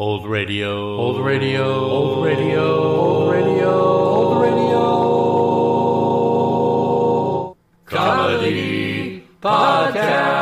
[0.00, 0.96] Old radio.
[0.96, 1.62] Old radio.
[1.78, 2.64] Old radio.
[2.96, 3.70] Old radio.
[3.70, 4.74] Old radio.
[7.84, 10.40] Comedy podcast.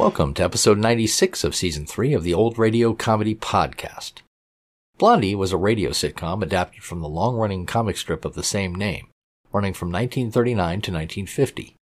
[0.00, 4.25] Welcome to episode 96 of season 3 of the Old Radio Comedy Podcast.
[4.98, 9.08] Blondie was a radio sitcom adapted from the long-running comic strip of the same name,
[9.52, 11.76] running from 1939 to 1950.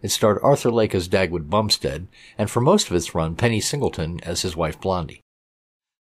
[0.00, 2.08] It starred Arthur Lake as Dagwood Bumstead,
[2.38, 5.20] and for most of its run, Penny Singleton as his wife Blondie.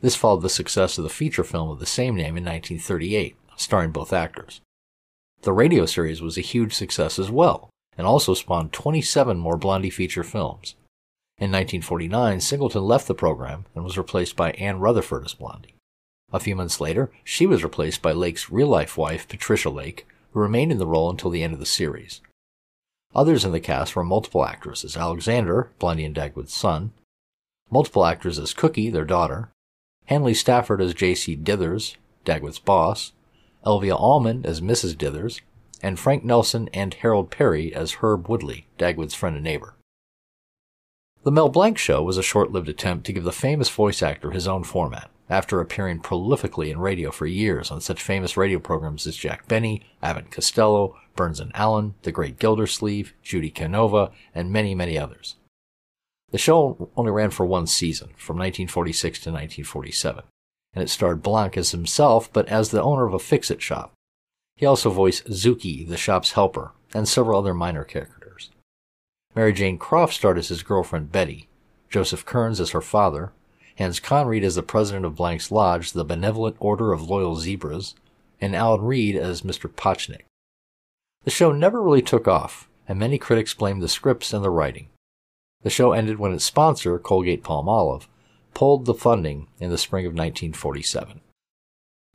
[0.01, 3.91] This followed the success of the feature film of the same name in 1938, starring
[3.91, 4.61] both actors.
[5.43, 9.91] The radio series was a huge success as well, and also spawned 27 more Blondie
[9.91, 10.77] feature films.
[11.39, 15.74] In 1949, Singleton left the program and was replaced by Ann Rutherford as Blondie.
[16.35, 20.41] A few months later, she was replaced by Lake's real life wife, Patricia Lake, who
[20.41, 22.23] remained in the role until the end of the series.
[23.15, 26.91] Others in the cast were multiple actors as Alexander, Blondie and Dagwood's son,
[27.71, 29.53] multiple actors as Cookie, their daughter,
[30.07, 31.37] Hanley Stafford as J.C.
[31.37, 33.13] Dithers, Dagwood's boss,
[33.65, 34.97] Elvia Allman as Mrs.
[34.97, 35.41] Dithers,
[35.83, 39.77] and Frank Nelson and Harold Perry as Herb Woodley, Dagwood's friend and neighbor.
[41.23, 44.49] The Mel Blanc Show was a short-lived attempt to give the famous voice actor his
[44.49, 49.17] own format, after appearing prolifically in radio for years on such famous radio programs as
[49.17, 54.99] Jack Benny, Abbott Costello, Burns and Allen, The Great Gildersleeve, Judy Canova, and many, many
[54.99, 55.37] others.
[56.31, 60.25] The show only ran for one season, from 1946 to 1947,
[60.75, 63.93] and it starred Blanc as himself, but as the owner of a fix-it shop.
[64.57, 68.51] He also voiced Zookie, the shop's helper, and several other minor characters.
[69.35, 71.49] Mary Jane Croft starred as his girlfriend Betty,
[71.89, 73.33] Joseph Kearns as her father,
[73.77, 77.95] Hans Conried as the president of Blanc's Lodge, the Benevolent Order of Loyal Zebras,
[78.41, 79.69] and Alan Reed as Mr.
[79.75, 80.27] Potchnick.
[81.25, 84.89] The show never really took off, and many critics blamed the scripts and the writing.
[85.63, 88.07] The show ended when its sponsor, Colgate Palmolive,
[88.53, 91.21] pulled the funding in the spring of 1947.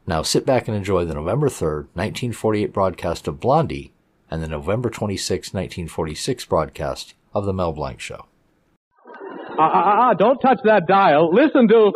[0.06, 3.92] Now sit back and enjoy the November 3, 1948 broadcast of Blondie
[4.32, 8.26] and the November 26, 1946 broadcast of The Mel Blanc Show.
[9.62, 11.34] Ah, uh, uh, uh, don't touch that dial.
[11.34, 11.92] Listen to.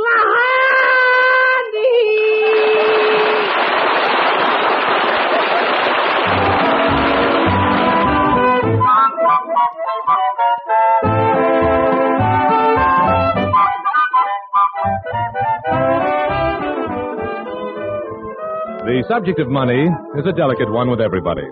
[18.84, 19.88] The subject of money
[20.18, 21.48] is a delicate one with everybody.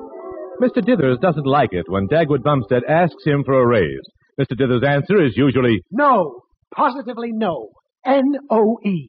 [0.61, 0.83] Mr.
[0.83, 4.03] Dithers doesn't like it when Dagwood Bumstead asks him for a raise.
[4.41, 4.59] Mr.
[4.59, 6.41] Dithers' answer is usually No.
[6.75, 7.69] Positively no.
[8.05, 9.07] N-O-E.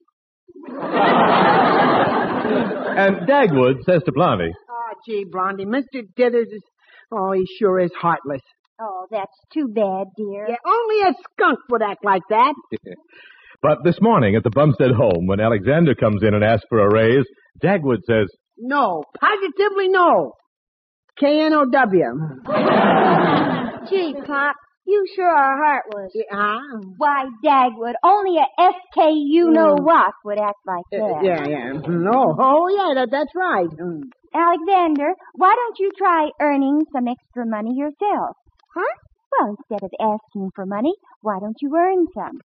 [2.95, 6.03] And Dagwood says to Blondie, Ah, gee, Blondie, Mr.
[6.19, 6.63] Dithers is...
[7.13, 8.41] Oh, he sure is heartless.
[8.81, 10.47] Oh, that's too bad, dear.
[10.49, 12.55] Yeah, only a skunk would act like that.
[13.63, 16.93] But this morning at the Bumstead home, when Alexander comes in and asks for a
[16.93, 17.25] raise,
[17.63, 18.27] Dagwood says,
[18.59, 19.05] No.
[19.21, 20.33] Positively no.
[21.21, 22.05] K-N-O-W.
[23.89, 24.57] Gee, Pop,
[24.87, 26.13] you sure are heartless.
[26.31, 26.81] Huh?
[26.97, 31.01] Why, Dagwood, only a S-K-U know what would act like that.
[31.01, 31.25] Mm.
[31.25, 31.73] Yeah, yeah.
[31.89, 32.37] No.
[32.39, 33.69] Oh, yeah, that, that's right.
[33.69, 34.03] Mm.
[34.35, 38.37] Alexander, why don't you try earning some extra money yourself?
[38.75, 38.95] Huh?
[39.33, 42.41] Well, instead of asking for money, why don't you earn some?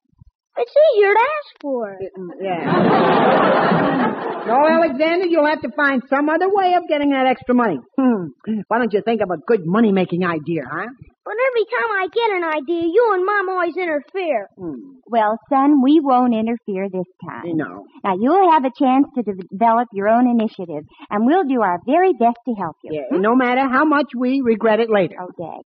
[0.60, 2.00] It's easier to ask for.
[2.42, 2.66] Yeah.
[4.48, 7.78] no, Alexander, you'll have to find some other way of getting that extra money.
[7.98, 8.30] Hmm.
[8.68, 10.88] Why don't you think of a good money-making idea, huh?
[11.26, 14.48] But every time I get an idea, you and Mom always interfere.
[14.58, 14.98] Hmm.
[15.06, 17.56] Well, son, we won't interfere this time.
[17.58, 17.86] No.
[18.04, 21.80] Now, you'll have a chance to de- develop your own initiative, and we'll do our
[21.86, 22.94] very best to help you.
[22.94, 25.18] Yeah, no matter how much we regret it later.
[25.22, 25.64] Oh, Dag.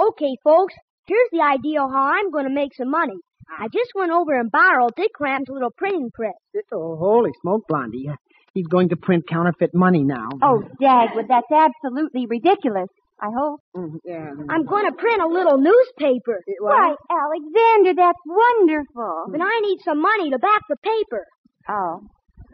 [0.00, 0.74] Okay, folks,
[1.06, 3.16] here's the idea how I'm going to make some money.
[3.58, 6.32] I just went over and borrowed Dick Cramp's little printing press.
[6.72, 8.08] Oh, holy smoke, Blondie.
[8.54, 10.28] He's going to print counterfeit money now.
[10.42, 12.88] Oh, Dagwood, that's absolutely ridiculous.
[13.20, 13.60] I hope.
[13.76, 14.30] Mm, yeah.
[14.48, 16.40] I'm going to print a little newspaper.
[16.60, 19.24] Why, Alexander, that's wonderful.
[19.30, 21.26] But I need some money to back the paper.
[21.68, 22.00] Oh.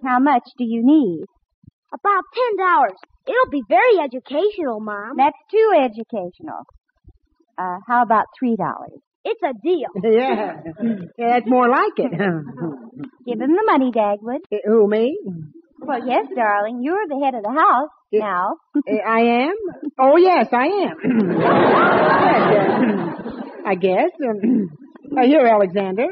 [0.05, 1.25] How much do you need?
[1.95, 2.99] About ten dollars.
[3.29, 5.17] It'll be very educational, Mom.
[5.17, 6.67] That's too educational.
[7.59, 9.01] Uh, how about three dollars?
[9.25, 9.89] It's a deal.
[10.05, 10.61] yeah.
[11.19, 12.13] yeah, that's more like it.
[13.27, 14.41] Give him the money, Dagwood.
[14.53, 15.19] Uh, Who, me?
[15.81, 16.81] Well, yes, darling.
[16.83, 18.55] You're the head of the house It- now.
[18.77, 19.55] Uh, I am?
[19.99, 20.97] Oh, yes, I am.
[21.03, 22.41] yes,
[23.65, 24.11] uh, I guess.
[24.27, 24.69] Um,
[25.25, 26.07] here, Alexander.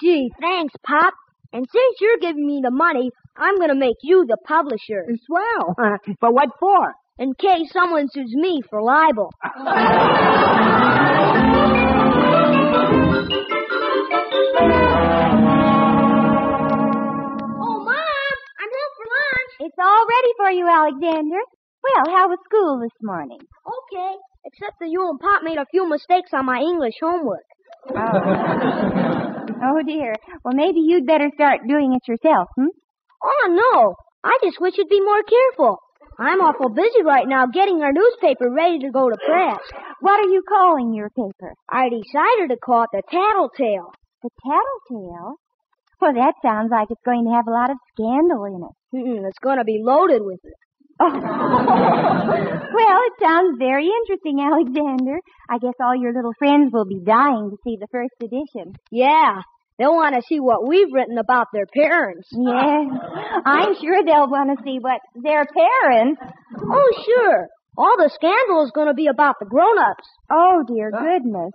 [0.00, 1.14] Gee, thanks, Pop.
[1.52, 5.06] And since you're giving me the money, I'm gonna make you the publisher.
[5.26, 5.74] Swell.
[6.20, 6.92] but what for?
[7.18, 9.32] In case someone sues me for libel.
[17.60, 18.36] Oh, Mom!
[18.60, 19.52] I'm home for lunch.
[19.66, 21.40] It's all ready for you, Alexander.
[21.82, 23.40] Well, how was school this morning?
[23.42, 24.12] Okay,
[24.44, 27.46] except that you and Pop made a few mistakes on my English homework.
[27.90, 27.96] Oh
[29.64, 30.14] oh dear.
[30.44, 32.70] Well, maybe you'd better start doing it yourself, hmm?
[33.24, 33.94] Oh, no.
[34.22, 35.78] I just wish you'd be more careful.
[36.18, 39.62] I'm awful busy right now getting our newspaper ready to go to press.
[40.00, 41.54] What are you calling your paper?
[41.70, 43.94] I decided to call it the Tattletale.
[44.26, 45.38] The Tattletale?
[46.00, 48.74] Well, that sounds like it's going to have a lot of scandal in it.
[48.94, 50.58] Mm-mm, it's going to be loaded with it.
[50.98, 51.06] Oh.
[52.74, 55.20] well, it sounds very interesting, Alexander.
[55.48, 58.74] I guess all your little friends will be dying to see the first edition.
[58.90, 59.42] Yeah,
[59.78, 62.28] they'll want to see what we've written about their parents.
[62.36, 66.20] Yes, I'm sure they'll want to see what their parents.
[66.60, 67.46] Oh, sure.
[67.76, 70.08] All the scandal is going to be about the grown-ups.
[70.30, 71.52] Oh, dear goodness.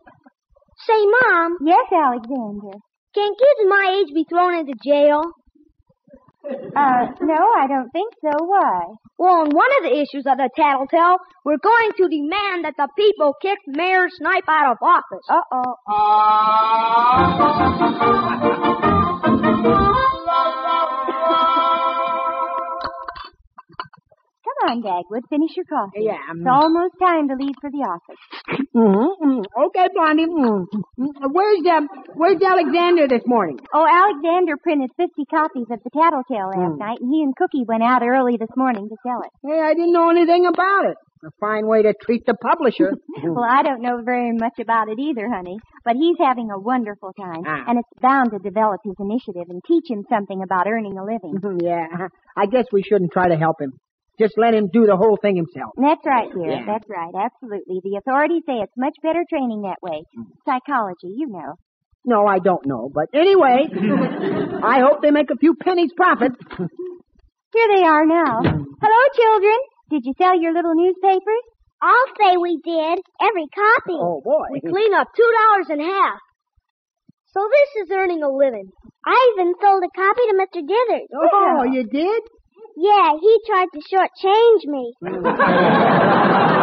[0.88, 2.78] Say, Mom, Yes, Alexander.
[3.14, 5.22] can kids my age be thrown into jail?
[6.76, 8.32] Uh, no, I don't think so.
[8.46, 8.82] Why?
[9.18, 12.88] Well, on one of the issues of the Tattletale, we're going to demand that the
[12.98, 15.24] people kick Mayor Snipe out of office.
[15.30, 15.76] Uh-oh.
[18.82, 19.00] Come
[24.70, 26.04] on, Dagwood, finish your coffee.
[26.06, 28.22] Yeah, It's almost time to leave for the office.
[28.76, 29.42] Mm-hmm.
[29.68, 30.26] Okay, Blondie.
[30.26, 30.66] Mm.
[31.32, 33.60] Where's um, Where's Alexander this morning?
[33.74, 36.78] Oh, Alexander printed 50 copies of the Tattletale last Hmm.
[36.80, 39.30] night, and he and Cookie went out early this morning to sell it.
[39.46, 40.98] Hey, I didn't know anything about it.
[41.26, 42.94] A fine way to treat the publisher.
[43.24, 47.14] Well, I don't know very much about it either, honey, but he's having a wonderful
[47.14, 47.64] time, Ah.
[47.68, 51.60] and it's bound to develop his initiative and teach him something about earning a living.
[51.62, 51.88] yeah,
[52.36, 53.72] I guess we shouldn't try to help him.
[54.20, 55.74] Just let him do the whole thing himself.
[55.76, 56.52] That's right, dear.
[56.52, 56.66] Yeah.
[56.68, 57.14] That's right.
[57.18, 57.82] Absolutely.
[57.82, 60.04] The authorities say it's much better training that way.
[60.14, 60.38] Mm-hmm.
[60.46, 61.56] Psychology, you know.
[62.06, 62.92] No, I don't know.
[62.94, 63.66] But anyway,
[64.64, 66.32] I hope they make a few pennies profit.
[66.58, 68.42] Here they are now.
[68.44, 68.64] Mm-hmm.
[68.82, 69.58] Hello, children.
[69.90, 71.44] Did you sell your little newspapers?
[71.82, 73.00] I'll say we did.
[73.20, 73.98] Every copy.
[73.98, 74.48] Oh, boy.
[74.52, 76.20] We clean up two dollars and a half.
[77.34, 78.70] So this is earning a living.
[79.06, 80.62] I even sold a copy to Mr.
[80.62, 81.08] Dithers.
[81.12, 82.22] Oh, you did?
[82.76, 84.94] Yeah, he tried to shortchange me.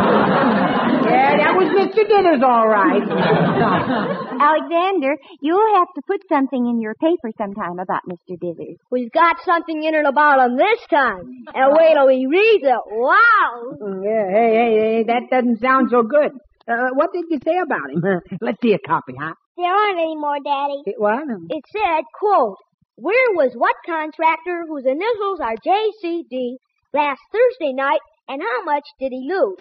[1.10, 2.06] Yeah, that was Mr.
[2.06, 3.02] Dithers, all right.
[4.40, 8.38] Alexander, you'll have to put something in your paper sometime about Mr.
[8.38, 8.76] Dithers.
[8.90, 11.44] We've got something in it about him this time.
[11.54, 12.82] And wait till he reads it.
[12.90, 13.74] Wow!
[14.04, 16.32] Yeah, hey, hey, hey, that doesn't sound so good.
[16.68, 18.38] Uh, what did you say about him?
[18.40, 19.34] Let's see a copy, huh?
[19.56, 20.82] There aren't any more, Daddy.
[20.86, 21.22] It, what?
[21.50, 22.56] It said, quote,
[23.00, 26.56] Where was what contractor whose initials are JCD
[26.92, 29.56] last Thursday night and how much did he lose?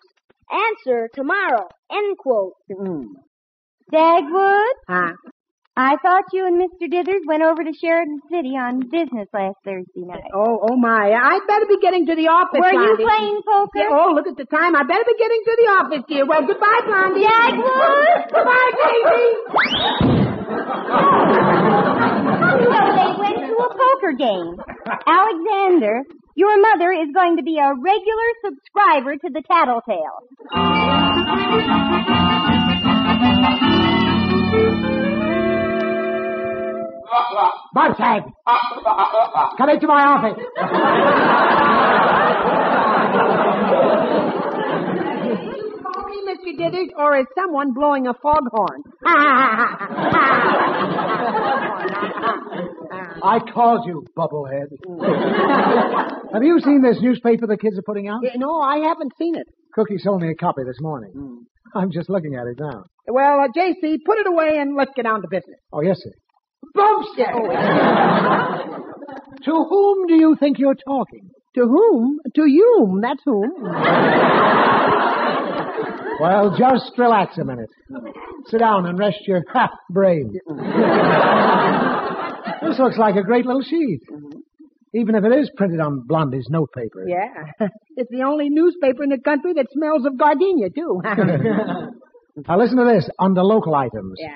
[0.51, 1.67] Answer tomorrow.
[1.89, 2.53] End quote.
[2.69, 3.05] Mm.
[3.93, 5.13] Dagwood, Huh?
[5.79, 6.91] I thought you and Mr.
[6.91, 10.27] Dithers went over to Sheridan City on business last Thursday night.
[10.36, 11.07] Oh, oh my!
[11.15, 12.59] I'd better be getting to the office.
[12.59, 13.88] Were you playing poker?
[13.88, 14.75] Yeah, oh, look at the time.
[14.75, 16.27] I better be getting to the office, dear.
[16.27, 17.24] Well, goodbye, Blondie.
[17.24, 18.27] Dagwood!
[18.27, 19.39] Goodbye, Daisy.
[22.59, 24.59] So they went to a poker game.
[24.83, 26.03] Alexander,
[26.36, 30.27] your mother is going to be a regular subscriber to the Tattletale.
[37.75, 38.24] Bugsag,
[39.58, 40.38] come into my office.
[44.70, 46.51] Call me Mr.
[46.60, 48.84] Dithers, or is someone blowing a foghorn?
[53.22, 54.70] I called you, bubblehead.
[56.34, 58.20] Have you seen this newspaper the kids are putting out?
[58.24, 59.48] Yeah, no, I haven't seen it.
[59.74, 61.46] Cookie sold me a copy this morning.
[61.75, 62.84] I'm just looking at it now.
[63.08, 65.60] Well, uh, JC, put it away and let's get on to business.
[65.72, 66.12] Oh, yes, sir.
[66.74, 67.34] Bumstead!
[69.46, 71.30] To whom do you think you're talking?
[71.56, 72.20] to whom?
[72.36, 73.00] To you.
[73.01, 73.51] That's whom.
[76.22, 77.70] Well, just relax a minute.
[78.48, 80.34] Sit down and rest your ha, brain.
[82.62, 84.01] this looks like a great little sheet.
[84.94, 87.08] Even if it is printed on Blondie's notepaper.
[87.08, 87.68] Yeah.
[87.96, 91.01] It's the only newspaper in the country that smells of gardenia, too.
[92.48, 94.13] Now listen to this, under local items.
[94.18, 94.30] yeah.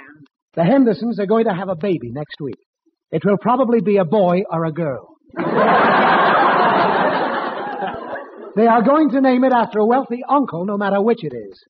[0.56, 2.60] The Hendersons are going to have a baby next week.
[3.12, 5.08] It will probably be a boy or a girl.
[8.56, 11.64] they are going to name it after a wealthy uncle, no matter which it is.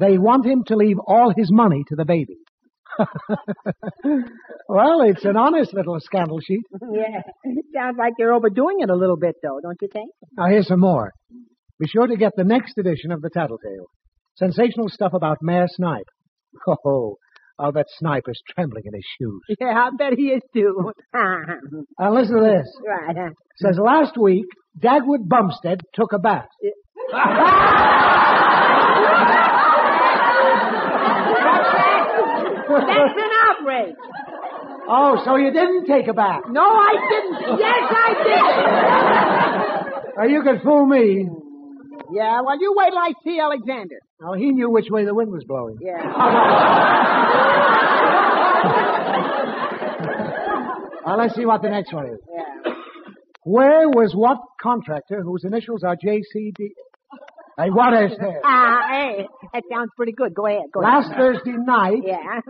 [0.00, 2.38] They want him to leave all his money to the baby.
[4.68, 6.64] well, it's an honest little scandal sheet.
[6.92, 7.22] Yeah.
[7.44, 10.10] It Sounds like they're overdoing it a little bit, though, don't you think?
[10.36, 11.12] Now, here's some more.
[11.78, 13.86] Be sure to get the next edition of the Tattletale.
[14.36, 16.06] Sensational stuff about Mayor Snipe.
[16.84, 17.16] Oh,
[17.60, 18.24] Oh, I'll bet Snipe
[18.54, 19.42] trembling in his shoes.
[19.60, 20.92] Yeah, I bet he is, too.
[21.14, 22.68] Now, listen to this.
[22.86, 23.16] right.
[23.16, 23.30] huh?
[23.56, 24.46] Says last week,
[24.78, 26.48] Dagwood Bumstead took a bath.
[32.70, 33.94] That's an outrage.
[34.88, 36.42] Oh, so you didn't take a bath?
[36.50, 37.58] No, I didn't.
[37.58, 40.16] Yes, I did.
[40.16, 41.28] Now, you can fool me.
[42.12, 43.96] Yeah, well, you wait till I see Alexander.
[44.20, 45.76] Now, he knew which way the wind was blowing.
[45.80, 46.02] Yeah.
[51.06, 52.18] Now, let's see what the next one is.
[52.32, 52.72] Yeah.
[53.44, 56.68] Where was what contractor whose initials are JCD?
[57.58, 58.34] Hey, what is this?
[58.44, 60.34] Ah, hey, that sounds pretty good.
[60.34, 60.64] Go ahead.
[60.72, 61.16] Go Last ahead.
[61.18, 62.40] Thursday night, Yeah.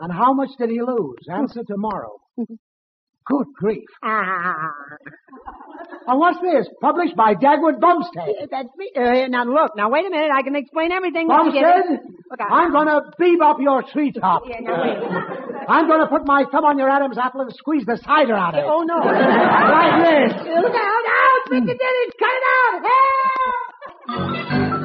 [0.00, 1.18] and how much did he lose?
[1.30, 2.16] Answer tomorrow.
[2.36, 3.88] Good grief.
[4.04, 4.70] Ah.
[6.08, 6.68] And what's this?
[6.80, 8.48] Published by Dagwood Bumstead.
[8.50, 8.90] That's me.
[8.96, 9.72] Uh, now look.
[9.76, 10.30] Now wait a minute.
[10.32, 11.26] I can explain everything.
[11.28, 12.00] when you get Bumstead, it.
[12.30, 14.42] Look, I- I'm going to beam up your treetop.
[14.46, 14.58] Yeah.
[15.68, 18.54] I'm going to put my thumb on your Adam's apple and squeeze the cider out
[18.54, 18.66] of it.
[18.68, 18.98] Oh no.
[19.02, 20.32] Like this.
[20.46, 21.04] Look out!
[21.10, 21.50] Out!
[21.50, 21.74] Mr.
[21.74, 22.86] Dennis, cut it out!
[24.08, 24.75] Help!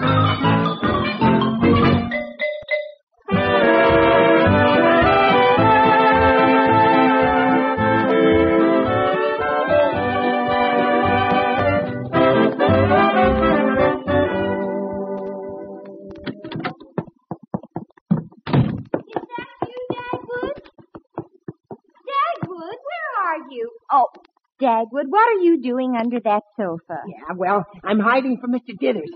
[24.61, 27.01] Dagwood, what are you doing under that sofa?
[27.07, 28.77] Yeah, well, I'm hiding from Mr.
[28.81, 29.09] Dithers.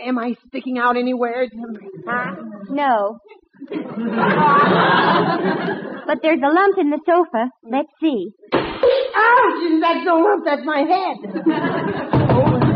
[0.00, 1.46] Am I sticking out anywhere?
[2.06, 2.34] Huh?
[2.70, 3.18] No.
[6.06, 7.50] but there's a lump in the sofa.
[7.62, 8.32] Let's see.
[8.52, 8.58] Ah,
[9.16, 9.80] Ouch!
[9.80, 10.44] That's no lump.
[10.44, 11.16] That's my head.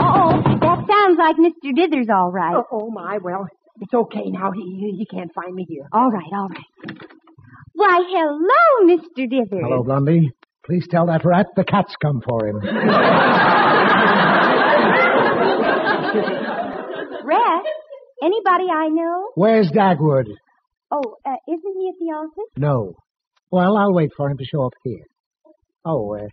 [0.00, 1.72] Oh, that sounds like Mr.
[1.76, 2.54] Dithers, all right.
[2.54, 3.18] Oh, oh my.
[3.18, 3.46] Well,
[3.80, 4.52] it's okay now.
[4.52, 5.88] He he he can't find me here.
[5.92, 6.96] All right, all right.
[7.74, 9.26] Why, hello, Mr.
[9.30, 9.60] Dithers.
[9.62, 10.30] Hello, Blondie.
[10.68, 12.56] Please tell that rat the cat's come for him.
[17.24, 17.64] Rat?
[18.22, 19.30] Anybody I know?
[19.34, 20.26] Where's Dagwood?
[20.90, 22.52] Oh, uh, isn't he at the office?
[22.58, 22.96] No.
[23.50, 25.04] Well, I'll wait for him to show up here.
[25.86, 26.26] Oh, uh,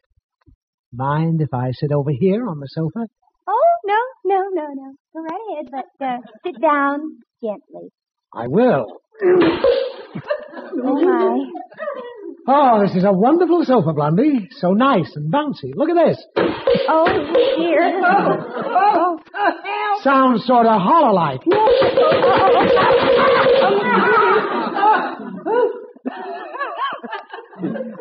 [0.91, 3.07] mind if I sit over here on the sofa?
[3.47, 4.95] Oh, no, no, no, no.
[5.13, 7.89] Go right ahead, but uh, sit down gently.
[8.33, 8.85] I will.
[10.83, 11.39] Oh, my.
[12.47, 14.49] Oh, this is a wonderful sofa, Blondie.
[14.59, 15.73] So nice and bouncy.
[15.75, 16.23] Look at this.
[16.87, 17.05] Oh,
[17.57, 18.01] dear.
[18.05, 19.19] Oh,
[20.03, 21.41] Sounds sort of hollow-like.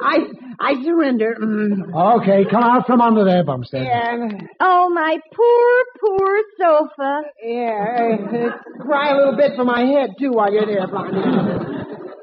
[0.02, 0.18] I
[0.60, 1.34] I surrender.
[1.40, 1.94] Mm.
[2.20, 3.84] Okay, come out from under there, Bumstead.
[3.84, 4.28] Yeah,
[4.60, 7.22] oh, my poor, poor sofa.
[7.42, 8.48] yeah.
[8.80, 11.20] Cry a little bit for my head too while you're there, Blondie.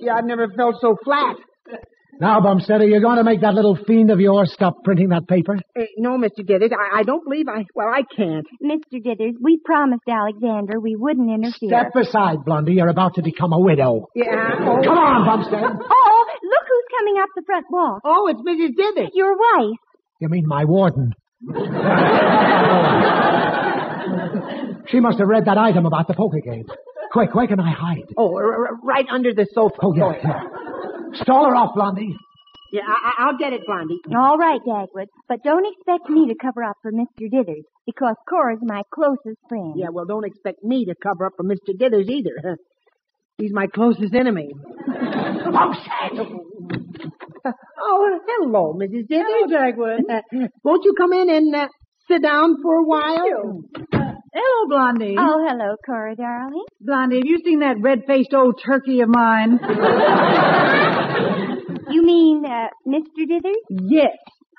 [0.02, 1.36] Yeah, I've never felt so flat.
[2.22, 5.28] Now, Bumstead, are you going to make that little fiend of yours stop printing that
[5.28, 5.56] paper?
[5.76, 6.46] Uh, no, Mr.
[6.46, 7.66] Dithers, I, I don't believe I.
[7.74, 8.46] Well, I can't.
[8.64, 9.02] Mr.
[9.04, 11.70] Dithers, we promised Alexander we wouldn't interfere.
[11.70, 12.74] Step aside, Blondie.
[12.74, 14.06] You're about to become a widow.
[14.14, 14.26] Yeah.
[14.60, 15.64] Oh, Come on, Bumstead.
[15.64, 18.02] Oh, look who's coming up the front walk.
[18.06, 18.76] oh it's Mrs.
[18.78, 19.10] Dithers.
[19.16, 19.80] Your wife.
[20.20, 21.14] You mean my warden?
[24.90, 26.66] she must have read that item about the poker game.
[27.12, 28.06] Quick, where can I hide?
[28.16, 29.76] Oh, r- r- right under the sofa.
[29.82, 30.44] Oh, yeah, yeah.
[31.16, 32.16] Stall her off, Blondie.
[32.72, 34.00] Yeah, I- I- I'll get it, Blondie.
[34.16, 37.28] All right, Dagwood, but don't expect me to cover up for Mr.
[37.32, 39.74] Dithers, because Cora's my closest friend.
[39.76, 41.76] Yeah, well, don't expect me to cover up for Mr.
[41.78, 42.58] Dithers either.
[43.38, 44.52] He's my closest enemy.
[47.84, 49.08] Oh, hello, Mrs.
[49.10, 49.26] Dithers.
[49.28, 50.50] Hello, Dagwood.
[50.64, 51.68] won't you come in and uh,
[52.08, 53.64] sit down for a while?
[54.34, 55.16] Hello, Blondie.
[55.20, 56.64] Oh, hello, Cora, darling.
[56.80, 59.60] Blondie, have you seen that red-faced old turkey of mine?
[61.92, 63.26] You mean, uh, Mr.
[63.30, 63.54] Dithers?
[63.70, 64.16] yes.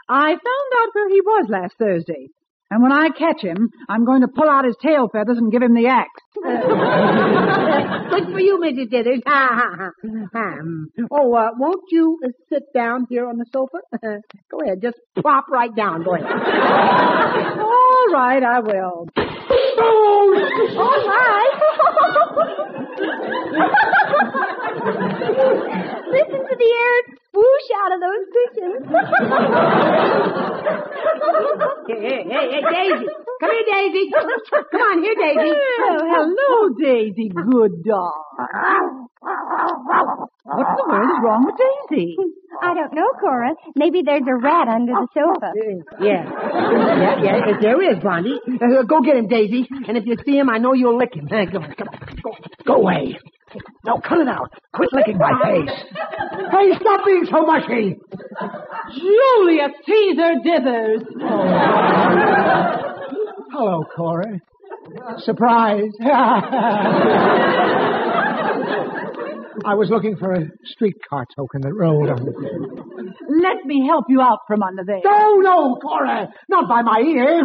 [0.06, 2.28] I found out where he was last Thursday.
[2.70, 5.62] And when I catch him, I'm going to pull out his tail feathers and give
[5.62, 6.10] him the axe.
[6.34, 8.90] Good for you, Mrs.
[8.92, 9.22] Dithers.
[10.34, 13.78] Um, oh, uh, won't you uh, sit down here on the sofa?
[14.50, 16.02] Go ahead, just plop right down.
[16.04, 16.26] Go ahead.
[16.30, 19.08] All right, I will.
[19.82, 20.21] Oh,
[20.56, 21.44] my.
[26.12, 26.96] Listen to the air
[27.32, 28.84] swoosh out of those cushions.
[31.88, 33.06] Hey, hey, hey, hey, Daisy.
[33.40, 34.04] Come here, Daisy.
[34.12, 35.52] Come on, here, Daisy.
[35.80, 37.28] Oh, hello, Daisy.
[37.28, 38.12] Good dog.
[39.22, 42.16] What in the world is wrong with Daisy?
[42.60, 43.54] I don't know, Cora.
[43.76, 45.52] Maybe there's a rat under the sofa.
[46.00, 46.26] Yeah.
[46.28, 48.38] Yeah, yeah, there is, Blondie.
[48.60, 49.68] Uh, go get him, Daisy.
[49.88, 51.28] And if you see him, I know you'll lick him.
[51.28, 51.98] Come on, come on.
[52.22, 52.30] Go,
[52.66, 53.18] go away.
[53.84, 54.50] Now, cut it out.
[54.72, 55.70] Quit licking my face.
[56.50, 57.96] Hey, stop being so mushy.
[58.94, 61.02] Julius Caesar Dithers.
[63.52, 64.40] Hello, Cora.
[65.18, 65.90] Surprise.
[69.64, 72.24] I was looking for a streetcar token that rolled on.
[73.28, 75.00] Let me help you out from under there.
[75.04, 76.28] No, no, Cora.
[76.48, 77.44] Not by my ear.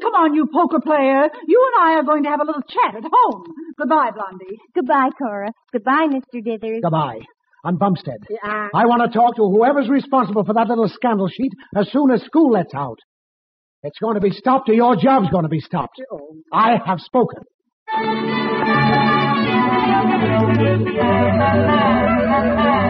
[0.00, 1.28] Come on, you poker player.
[1.46, 3.44] You and I are going to have a little chat at home.
[3.78, 4.58] Goodbye, Blondie.
[4.74, 5.52] Goodbye, Cora.
[5.72, 6.42] Goodbye, Mr.
[6.44, 6.82] Dithers.
[6.82, 7.20] Goodbye.
[7.64, 8.18] I'm Bumstead.
[8.30, 12.10] Uh, I want to talk to whoever's responsible for that little scandal sheet as soon
[12.10, 12.98] as school lets out.
[13.82, 16.00] It's going to be stopped or your job's going to be stopped.
[16.52, 17.42] I have spoken.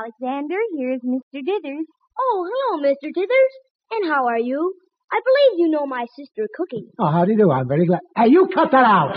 [0.00, 1.42] Alexander, here's Mr.
[1.46, 1.84] Dithers.
[2.18, 3.10] Oh, hello, Mr.
[3.14, 3.54] Dithers.
[3.90, 4.72] And how are you?
[5.12, 6.86] I believe you know my sister Cookie.
[6.98, 7.50] Oh, how do you do?
[7.50, 8.00] I'm very glad.
[8.16, 9.16] Hey, you cut that out.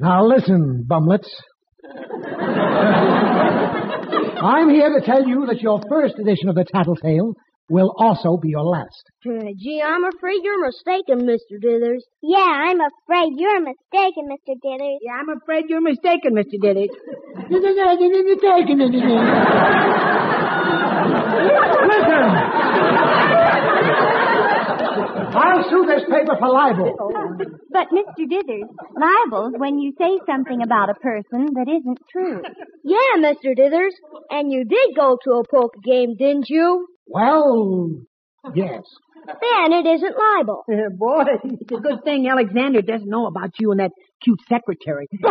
[0.00, 1.28] now listen, bumlets.
[4.42, 7.34] I'm here to tell you that your first edition of the Tattletale
[7.70, 9.02] will also be your last.
[9.26, 11.58] Uh, gee, I'm afraid you're mistaken, Mr.
[11.62, 12.00] Dithers.
[12.22, 14.54] Yeah, I'm afraid you're mistaken, Mr.
[14.64, 14.98] Dithers.
[15.02, 16.60] yeah, I'm afraid you're mistaken, Mr.
[16.60, 16.88] Diddy.
[25.36, 26.94] I'll sue this paper for libel.
[27.70, 28.24] But, Mr.
[28.30, 32.42] Dithers, libel's when you say something about a person that isn't true.
[32.86, 33.56] Yeah, Mr.
[33.58, 33.92] Dithers.
[34.30, 36.86] And you did go to a poker game, didn't you?
[37.06, 37.90] Well,
[38.54, 38.82] yes.
[39.26, 40.64] Then it isn't libel.
[40.70, 43.90] Uh, boy, it's a good thing Alexander doesn't know about you and that
[44.22, 45.08] cute secretary.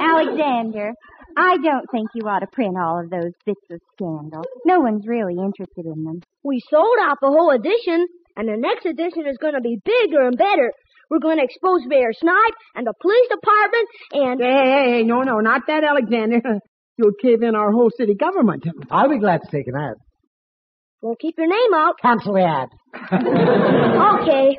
[0.00, 0.92] Alexander,
[1.36, 4.44] I don't think you ought to print all of those bits of scandal.
[4.64, 6.20] No one's really interested in them.
[6.44, 10.26] We sold out the whole edition, and the next edition is going to be bigger
[10.26, 10.70] and better.
[11.10, 14.40] We're going to expose Mayor Snipe and the police department and...
[14.40, 16.40] Hey, hey, hey, no, no, not that, Alexander.
[16.96, 18.64] You'll cave in our whole city government.
[18.90, 19.94] I'll be glad to take an ad.
[21.02, 21.94] We'll keep your name out.
[22.00, 22.68] Cancel the ad.
[24.24, 24.56] Okay.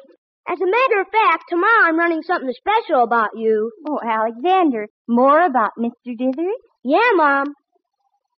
[0.48, 3.71] As a matter of fact, tomorrow I'm running something special about you.
[3.89, 6.13] Oh, Alexander, more about Mr.
[6.15, 6.60] Dithers?
[6.84, 7.48] Yeah, Mom.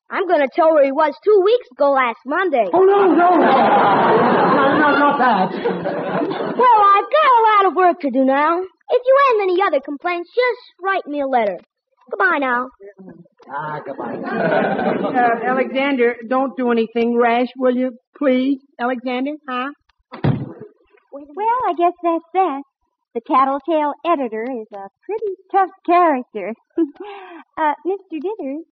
[0.09, 2.63] I'm going to tell where he was two weeks ago last Monday.
[2.71, 3.29] Oh, no, no.
[3.35, 5.51] no, no, not that.
[5.51, 8.61] Well, I've got a lot of work to do now.
[8.61, 11.57] If you have any other complaints, just write me a letter.
[12.09, 12.67] Goodbye now.
[13.49, 14.15] Ah, goodbye.
[14.15, 17.91] Uh, Alexander, don't do anything rash, will you?
[18.17, 19.69] Please, Alexander, huh?
[21.11, 22.61] Well, I guess that's that.
[23.15, 26.53] The Tattletale editor is a pretty tough character.
[26.77, 28.19] uh, Mr.
[28.19, 28.63] Dithers,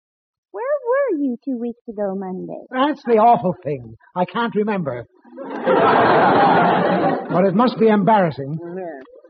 [0.51, 2.61] where were you two weeks ago Monday?
[2.69, 3.95] That's the awful thing.
[4.15, 5.05] I can't remember.
[7.29, 8.59] but it must be embarrassing.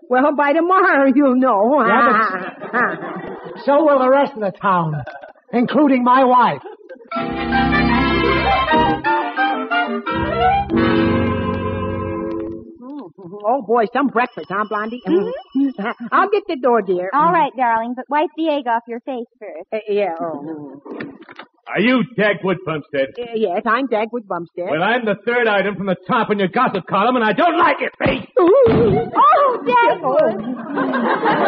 [0.10, 1.84] Well, by tomorrow you'll know.
[1.86, 2.24] Yeah,
[2.62, 2.96] huh?
[3.66, 5.02] So will the rest of the town,
[5.52, 6.62] including my wife.
[13.18, 13.36] Mm-hmm.
[13.48, 15.02] Oh, boy, some breakfast, huh, Blondie?
[15.08, 15.68] Mm-hmm.
[15.68, 16.06] Mm-hmm.
[16.12, 17.10] I'll get the door, dear.
[17.14, 19.68] All right, darling, but wipe the egg off your face first.
[19.72, 20.82] Uh, yeah, oh.
[21.68, 23.16] Are you Dagwood Bumstead?
[23.20, 24.68] Uh, yes, I'm Dagwood Bumstead.
[24.70, 27.58] Well, I'm the third item from the top in your gossip column, and I don't
[27.58, 28.28] like it, face.
[28.38, 31.46] Oh, Dagwood!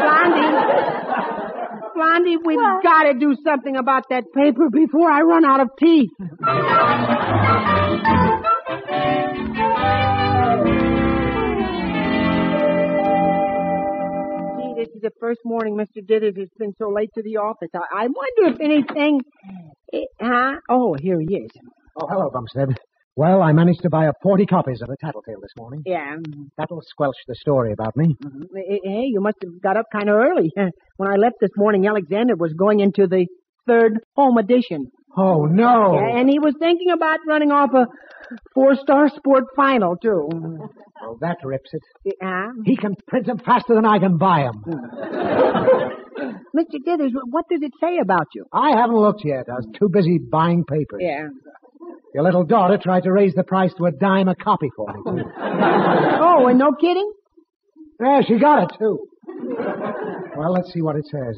[0.00, 0.52] Blondie.
[1.94, 6.10] Blondie, we've got to do something about that paper before I run out of teeth.
[14.76, 16.04] This is the first morning Mr.
[16.04, 17.70] Dithers has been so late to the office.
[17.74, 19.20] I, I wonder if anything...
[19.92, 20.56] Eh, huh?
[20.68, 21.50] Oh, here he is.
[22.00, 22.76] Oh, hello, Bumstead.
[23.16, 25.82] Well, I managed to buy up 40 copies of the Tattletale this morning.
[25.86, 26.16] Yeah.
[26.58, 28.14] That'll squelch the story about me.
[28.54, 30.52] Hey, hey, you must have got up kind of early.
[30.98, 33.26] When I left this morning, Alexander was going into the
[33.66, 34.90] third home edition.
[35.16, 35.94] Oh, no.
[35.94, 37.86] Yeah, and he was thinking about running off a
[38.54, 40.28] four-star sport final, too.
[41.02, 41.82] Oh, that rips it.
[42.20, 42.48] Yeah.
[42.64, 44.62] He can print 'em faster than I can buy 'em.
[46.56, 46.78] Mr.
[46.86, 48.44] Dithers, what does it say about you?
[48.52, 49.46] I haven't looked yet.
[49.48, 51.00] I was too busy buying papers.
[51.00, 51.28] Yeah.
[52.14, 55.22] Your little daughter tried to raise the price to a dime a copy for me.
[56.28, 57.10] Oh, and no kidding?
[58.00, 59.06] yeah, she got it, too.
[60.36, 61.36] Well, let's see what it says.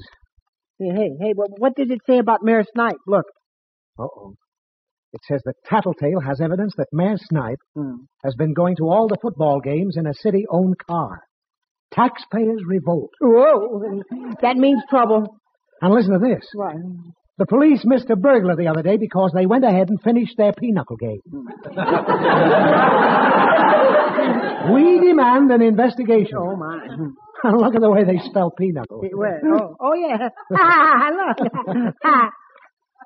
[0.79, 2.97] Hey, hey, hey, what, what does it say about Mayor Snipe?
[3.07, 3.27] Look.
[3.99, 4.35] Uh-oh.
[5.13, 7.95] It says that Tattletale has evidence that Mayor Snipe Hmm.
[8.25, 11.23] has been going to all the football games in a city-owned car.
[11.95, 13.11] Taxpayers revolt.
[13.21, 13.81] Whoa,
[14.43, 15.39] that means trouble.
[15.81, 16.47] And listen to this.
[16.55, 16.75] What?
[17.39, 20.53] The police missed a burglar the other day because they went ahead and finished their
[20.53, 21.21] pinochle game.
[24.75, 26.37] we demand an investigation.
[26.37, 26.87] Oh, my.
[27.45, 29.01] Look at the way they spell pinochle.
[29.45, 30.29] Oh, oh yeah.
[30.55, 31.39] Ah, look.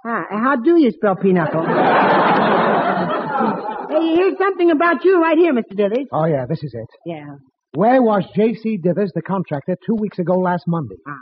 [0.04, 1.62] Ah, how do you spell pinochle?
[3.90, 5.74] hey, here's something about you right here, Mr.
[5.74, 6.06] Dithers.
[6.12, 6.88] Oh, yeah, this is it.
[7.06, 7.36] Yeah.
[7.74, 8.78] Where was J.C.
[8.84, 10.96] Dithers, the contractor, two weeks ago last Monday?
[11.08, 11.14] Ah.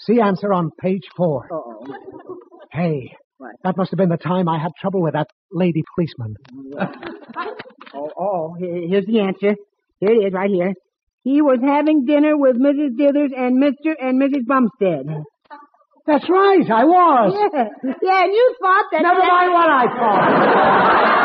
[0.00, 1.46] See answer on page four.
[1.52, 1.84] Oh.
[2.72, 3.52] Hey, What?
[3.62, 6.34] that must have been the time I had trouble with that lady policeman.
[7.96, 9.54] Oh, oh, here's the answer.
[10.00, 10.72] Here it is, right here.
[11.22, 12.96] He was having dinner with Mrs.
[12.98, 13.94] Dithers and Mr.
[14.00, 14.44] and Mrs.
[14.48, 15.06] Bumstead.
[16.06, 17.32] That's right, I was.
[17.32, 17.64] Yeah,
[18.02, 19.00] yeah, and you thought that...
[19.02, 21.24] Never mind what I thought.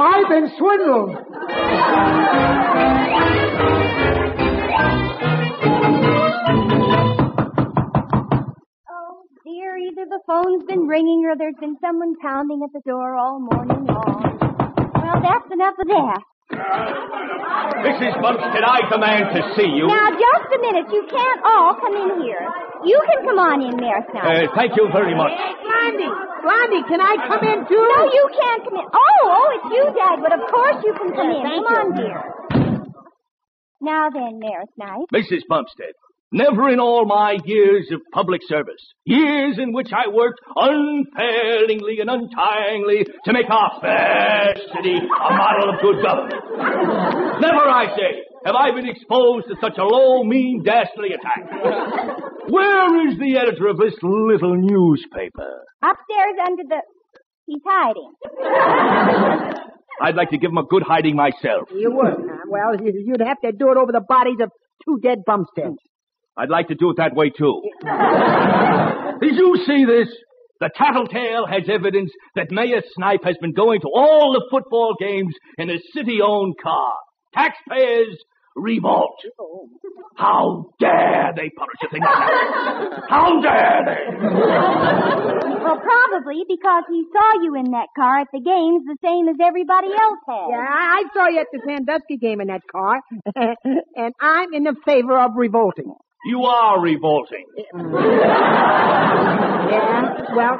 [0.00, 2.22] I've been swindled.
[8.88, 13.14] Oh, dear, either the phone's been ringing or there's been someone pounding at the door
[13.14, 14.38] all morning long.
[14.94, 16.22] Well, that's enough of that.
[16.50, 18.14] Mrs.
[18.22, 19.86] Bumstead, I command to see you.
[19.86, 20.86] Now, just a minute.
[20.92, 22.42] You can't all come in here.
[22.84, 25.30] You can come on in there, Uh, thank you very much.
[25.62, 26.10] Blondie,
[26.42, 27.78] Blondie, can I come in too?
[27.78, 28.86] No, you can't come in.
[28.90, 31.42] Oh, oh, it's you, Dad, but Of course you can come in.
[31.42, 31.78] thank Come you.
[31.78, 32.20] on, dear.
[33.80, 35.10] Now then, Mayor Snipe.
[35.14, 35.42] Mrs.
[35.48, 35.94] Bumstead,
[36.32, 42.10] never in all my years of public service, years in which I worked unfailingly and
[42.10, 46.42] untiringly to make our fair city a model of good government,
[47.40, 51.46] never, I say, have I been exposed to such a low, mean, dastardly attack.
[52.48, 55.62] Where is the editor of this little newspaper?
[55.82, 56.80] Upstairs under the...
[57.46, 58.12] He's hiding.
[60.00, 61.68] I'd like to give him a good hiding myself.
[61.70, 62.14] You would.
[62.18, 62.36] huh?
[62.48, 64.50] Well, you- you'd have to do it over the bodies of
[64.84, 65.76] two dead Bumsteads.
[66.36, 67.62] I'd like to do it that way too.
[69.20, 70.08] Did you see this?
[70.60, 75.34] The Tattletale has evidence that Mayor Snipe has been going to all the football games
[75.58, 76.92] in a city-owned car.
[77.34, 78.16] Taxpayers
[78.54, 79.18] revolt.
[80.16, 83.02] How dare they publish a thing like that?
[83.08, 84.04] How dare they?
[85.64, 89.36] Well, probably because he saw you in that car at the games the same as
[89.42, 90.46] everybody else has.
[90.50, 93.00] Yeah, I I saw you at the Sandusky game in that car,
[93.96, 95.94] and I'm in the favor of revolting.
[96.24, 97.44] You are revolting.
[99.72, 100.58] Yeah, well,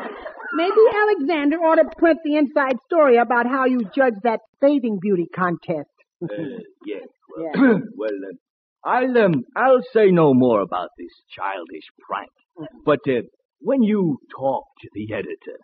[0.55, 5.27] maybe Alexander ought to print the inside story about how you judged that bathing beauty
[5.35, 5.91] contest.
[6.23, 6.27] Uh,
[6.87, 7.03] yes.
[7.37, 7.53] Well,
[7.97, 12.31] well uh, I'll um, I'll say no more about this childish prank.
[12.85, 13.23] But uh,
[13.61, 15.59] when you talk to the editor,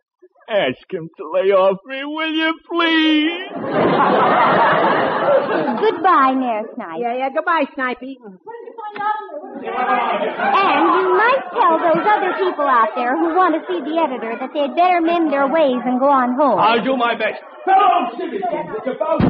[0.48, 3.48] ask him to lay off me, will you, please?
[5.80, 6.98] Goodbye, Mayor Snipe.
[7.00, 8.16] Yeah, yeah, goodbye, Snipey.
[9.58, 14.36] And you might tell those other people out there who want to see the editor
[14.38, 16.58] that they'd better mend their ways and go on home.
[16.58, 17.42] I'll do my best.
[17.64, 19.20] Fellow citizens, it's about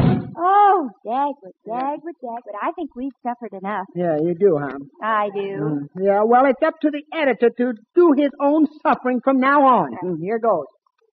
[0.40, 2.55] Oh, Dagwood, Dagwood, Dagwood.
[2.62, 3.87] I think we've suffered enough.
[3.97, 4.79] Yeah, you do, huh?
[5.03, 5.88] I do.
[6.01, 9.97] Yeah, well, it's up to the editor to do his own suffering from now on.
[10.05, 10.66] Mm, Here goes.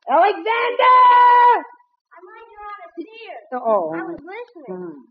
[0.07, 0.45] Alexander!
[2.13, 3.59] I'm laying on a tear.
[3.65, 3.93] Oh.
[3.95, 5.03] I was listening.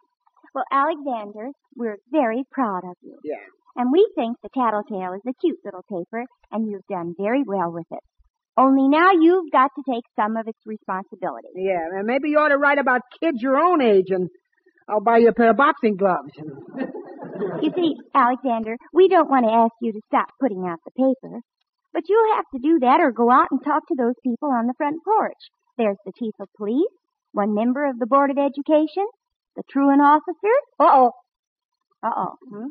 [0.55, 3.19] Well, Alexander, we're very proud of you.
[3.25, 3.43] Yeah.
[3.77, 7.73] And we think the Tattletale is a cute little paper, and you've done very well
[7.73, 7.99] with it.
[8.57, 11.49] Only now you've got to take some of its responsibility.
[11.57, 14.29] Yeah, and maybe you ought to write about kids your own age, and
[14.89, 16.31] I'll buy you a pair of boxing gloves.
[17.61, 21.41] You see, Alexander, we don't want to ask you to stop putting out the paper,
[21.93, 24.69] but you'll have to do that or go out and talk to those people on
[24.69, 25.43] the front porch.
[25.77, 26.95] There's the chief of police,
[27.33, 29.07] one member of the Board of Education,
[29.57, 30.55] the truant officer.
[30.81, 31.11] Uh-oh.
[32.03, 32.35] Uh-oh.
[32.51, 32.67] Hmm?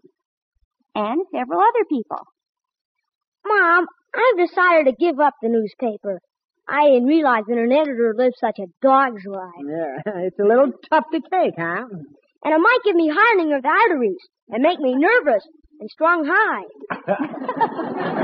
[0.96, 2.19] And several other people.
[3.46, 6.19] Mom, I've decided to give up the newspaper.
[6.67, 9.65] I didn't realize that an editor lives such a dog's life.
[9.67, 11.86] Yeah, it's a little tough to take, huh?
[12.46, 15.43] And it might give me hardening of the arteries and make me nervous
[15.80, 18.19] and strung high.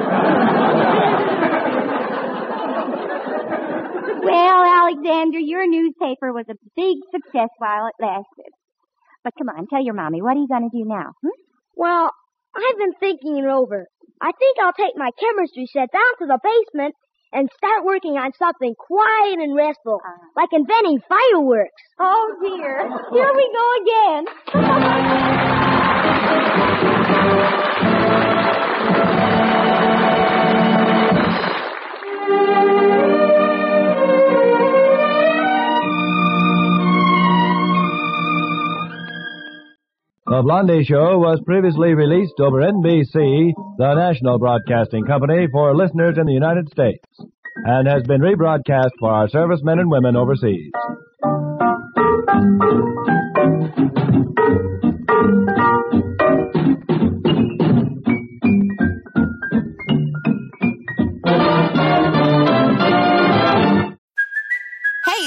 [4.23, 8.51] Well, Alexander, your newspaper was a big success while it lasted.
[9.23, 11.11] But come on, tell your mommy, what are you going to do now?
[11.21, 11.29] Hmm?
[11.75, 12.09] Well,
[12.55, 13.85] I've been thinking it over.
[14.21, 16.95] I think I'll take my chemistry set down to the basement
[17.31, 20.01] and start working on something quiet and restful,
[20.35, 21.81] like inventing fireworks.
[21.99, 22.89] Oh, dear.
[23.13, 23.69] Here we go
[40.29, 46.27] The Blondie Show was previously released over NBC, the national broadcasting company for listeners in
[46.27, 47.03] the United States,
[47.65, 50.69] and has been rebroadcast for our servicemen and women overseas.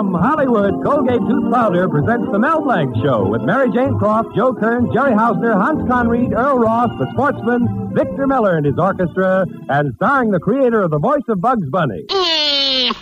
[0.00, 4.54] From Hollywood, Colgate Tooth Powder presents the Mel Blanc Show with Mary Jane Croft, Joe
[4.54, 9.92] Kern, Jerry Hausner, Hans Conried, Earl Ross, the sportsman, Victor Miller and his orchestra, and
[9.96, 12.06] starring the creator of the voice of Bugs Bunny.
[12.08, 12.96] Mm.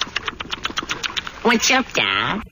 [1.47, 2.43] What's up, Doc?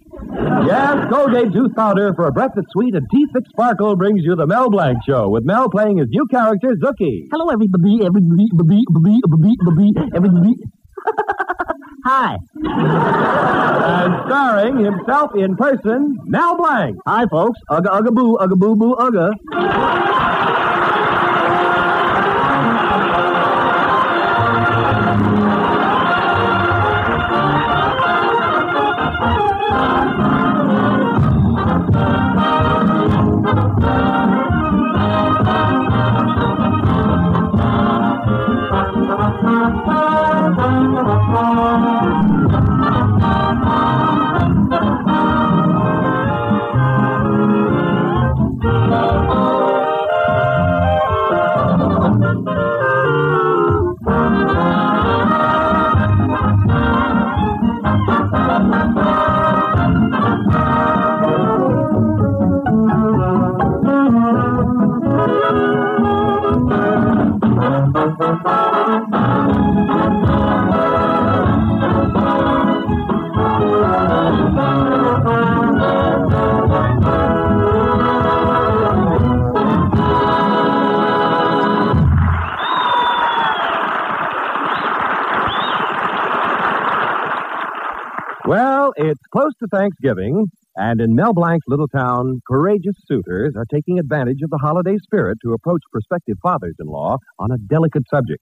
[0.62, 4.36] Yes, Colgate Tooth Powder for a breath that's sweet and teeth that sparkle brings you
[4.36, 7.26] the Mel Blanc Show with Mel playing his new character, Zookie.
[7.32, 10.54] Hello, everybody, everybody, everybody, everybody, everybody, everybody.
[12.06, 12.36] Hi.
[12.54, 16.98] And starring himself in person, Mel Blanc.
[17.04, 17.58] Hi, folks.
[17.68, 19.32] Ugga, ugga, boo, ugga, boo, boo, ugga.
[88.86, 90.46] Well, it's close to Thanksgiving,
[90.76, 95.38] and in Mel Blanc's little town, courageous suitors are taking advantage of the holiday spirit
[95.42, 98.40] to approach prospective fathers in law on a delicate subject.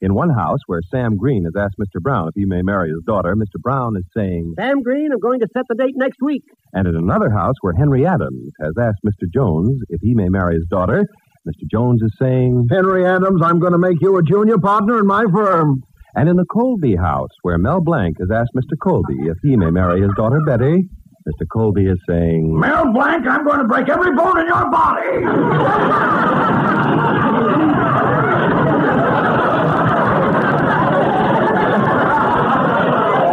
[0.00, 2.00] In one house where Sam Green has asked Mr.
[2.00, 3.60] Brown if he may marry his daughter, Mr.
[3.60, 6.44] Brown is saying, Sam Green, I'm going to set the date next week.
[6.72, 9.30] And in another house where Henry Adams has asked Mr.
[9.30, 11.04] Jones if he may marry his daughter,
[11.46, 11.68] Mr.
[11.70, 15.26] Jones is saying, Henry Adams, I'm going to make you a junior partner in my
[15.30, 15.82] firm.
[16.14, 18.76] And in the Colby house, where Mel Blanc has asked Mr.
[18.82, 20.84] Colby if he may marry his daughter Betty,
[21.26, 21.46] Mr.
[21.50, 25.24] Colby is saying, Mel Blanc, I'm going to break every bone in your body.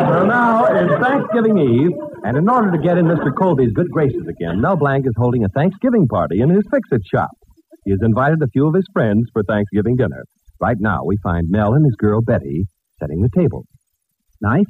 [0.07, 1.91] Well, now it's Thanksgiving Eve,
[2.23, 3.35] and in order to get in Mr.
[3.37, 7.31] Colby's good graces again, Mel Blanc is holding a Thanksgiving party in his fix-it shop.
[7.83, 10.23] He has invited a few of his friends for Thanksgiving dinner.
[10.61, 12.65] Right now, we find Mel and his girl Betty
[12.99, 13.65] setting the table.
[14.41, 14.67] Knife,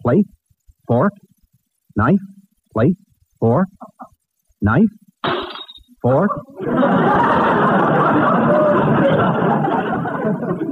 [0.00, 0.26] plate,
[0.86, 1.12] fork,
[1.96, 2.20] knife,
[2.72, 2.96] plate,
[3.40, 3.66] fork,
[4.60, 4.88] knife,
[6.00, 6.30] fork.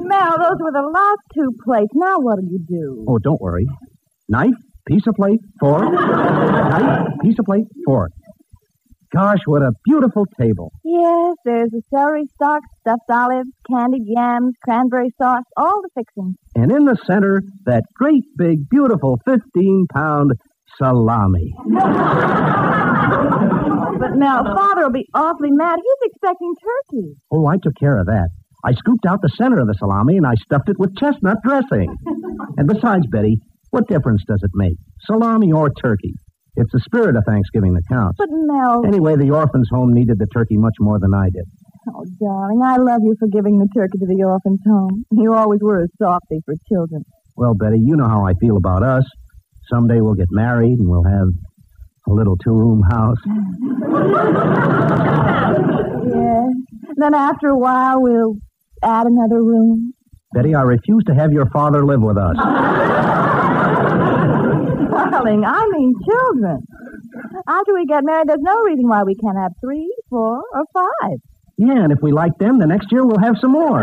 [0.09, 1.91] Mel, those were the last two plates.
[1.95, 3.05] Now what'll you do?
[3.09, 3.67] Oh, don't worry.
[4.29, 4.55] Knife,
[4.87, 8.13] piece of plate, fork, knife, piece of plate, fork.
[9.13, 10.73] Gosh, what a beautiful table.
[10.85, 16.37] Yes, there's a celery stalk, stuffed olives, candied yams, cranberry sauce, all the fixings.
[16.55, 20.33] And in the center, that great big, beautiful 15 pound
[20.79, 21.53] salami.
[24.01, 25.79] But now, Father will be awfully mad.
[25.83, 27.15] He's expecting turkey.
[27.31, 28.29] Oh, I took care of that.
[28.65, 31.95] I scooped out the center of the salami and I stuffed it with chestnut dressing.
[32.57, 33.39] and besides, Betty,
[33.71, 34.77] what difference does it make?
[35.07, 36.15] Salami or turkey?
[36.57, 38.17] It's the spirit of Thanksgiving that counts.
[38.19, 38.83] But Mel.
[38.87, 41.45] Anyway, the orphans' home needed the turkey much more than I did.
[41.89, 45.05] Oh, darling, I love you for giving the turkey to the orphan's home.
[45.13, 47.05] You always were a softy for children.
[47.37, 49.05] Well, Betty, you know how I feel about us.
[49.71, 51.29] Someday we'll get married and we'll have
[52.09, 53.17] a little two room house.
[56.07, 56.51] yes.
[56.97, 58.35] Then after a while, we'll
[58.83, 59.95] add another room.
[60.35, 62.37] Betty, I refuse to have your father live with us.
[65.21, 66.67] Darling, I mean children.
[67.47, 71.19] After we get married, there's no reason why we can't have three, four, or five.
[71.59, 73.81] Yeah, and if we like them, the next year we'll have some more.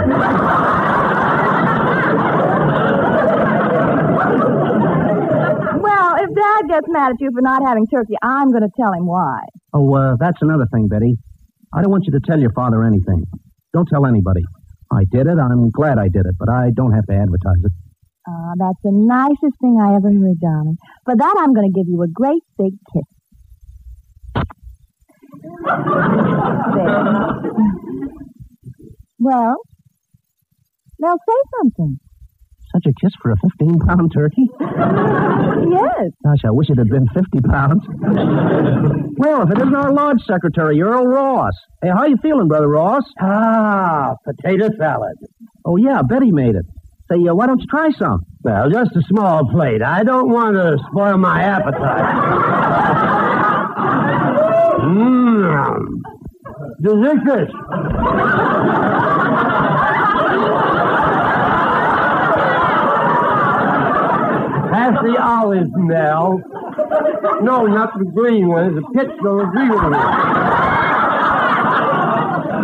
[5.78, 8.94] Well, if Dad gets mad at you for not having turkey, I'm going to tell
[8.94, 9.42] him why.
[9.74, 11.18] Oh, uh, that's another thing, Betty.
[11.72, 13.26] I don't want you to tell your father anything.
[13.74, 14.42] Don't tell anybody.
[14.92, 15.38] I did it.
[15.38, 17.72] I'm glad I did it, but I don't have to advertise it.
[18.30, 20.78] Ah, that's the nicest thing I ever heard, darling.
[21.06, 23.04] For that, I'm going to give you a great big kiss.
[26.76, 27.08] There.
[29.20, 29.56] Well,
[31.00, 32.00] now say something.
[32.76, 34.46] Such a kiss for a 15 pound turkey?
[34.60, 36.12] yes.
[36.24, 37.82] Gosh, I wish it had been 50 pounds.
[39.18, 41.54] well, if it isn't our lodge secretary, Earl Ross.
[41.82, 43.04] Hey, how you feeling, Brother Ross?
[43.22, 45.16] Ah, potato salad.
[45.66, 46.66] Oh, yeah, Betty made it.
[47.10, 48.20] Say, uh, why don't you try some?
[48.44, 49.82] Well, just a small plate.
[49.82, 52.14] I don't want to spoil my appetite.
[54.84, 55.88] Mmm.
[56.82, 57.50] Delicious.
[64.72, 66.42] Pass the olives, Nell.
[67.42, 68.76] No, not the green ones.
[68.76, 69.98] The pitch will agree with me.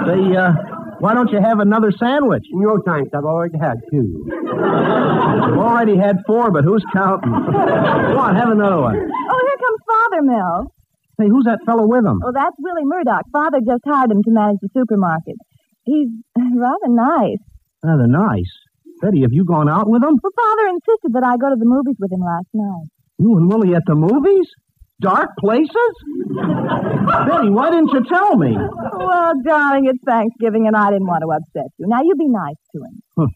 [0.05, 2.43] Say, uh, why don't you have another sandwich?
[2.51, 3.09] No thanks.
[3.13, 4.25] I've already had two.
[4.31, 7.31] I've already had four, but who's counting?
[7.31, 8.95] Go on, have another one.
[8.95, 10.73] Oh, here comes Father, Mel.
[11.19, 12.19] Hey, who's that fellow with him?
[12.25, 13.25] Oh, that's Willie Murdoch.
[13.31, 15.35] Father just hired him to manage the supermarket.
[15.83, 17.37] He's rather nice.
[17.83, 18.49] Rather nice.
[19.01, 20.17] Betty, have you gone out with him?
[20.21, 22.87] Well, Father insisted that I go to the movies with him last night.
[23.19, 24.47] You and Willie at the movies?
[25.01, 25.69] Dark places?
[27.27, 28.55] Betty, why didn't you tell me?
[28.55, 31.87] Well, darling, it's Thanksgiving, and I didn't want to upset you.
[31.87, 33.29] Now, you be nice to him.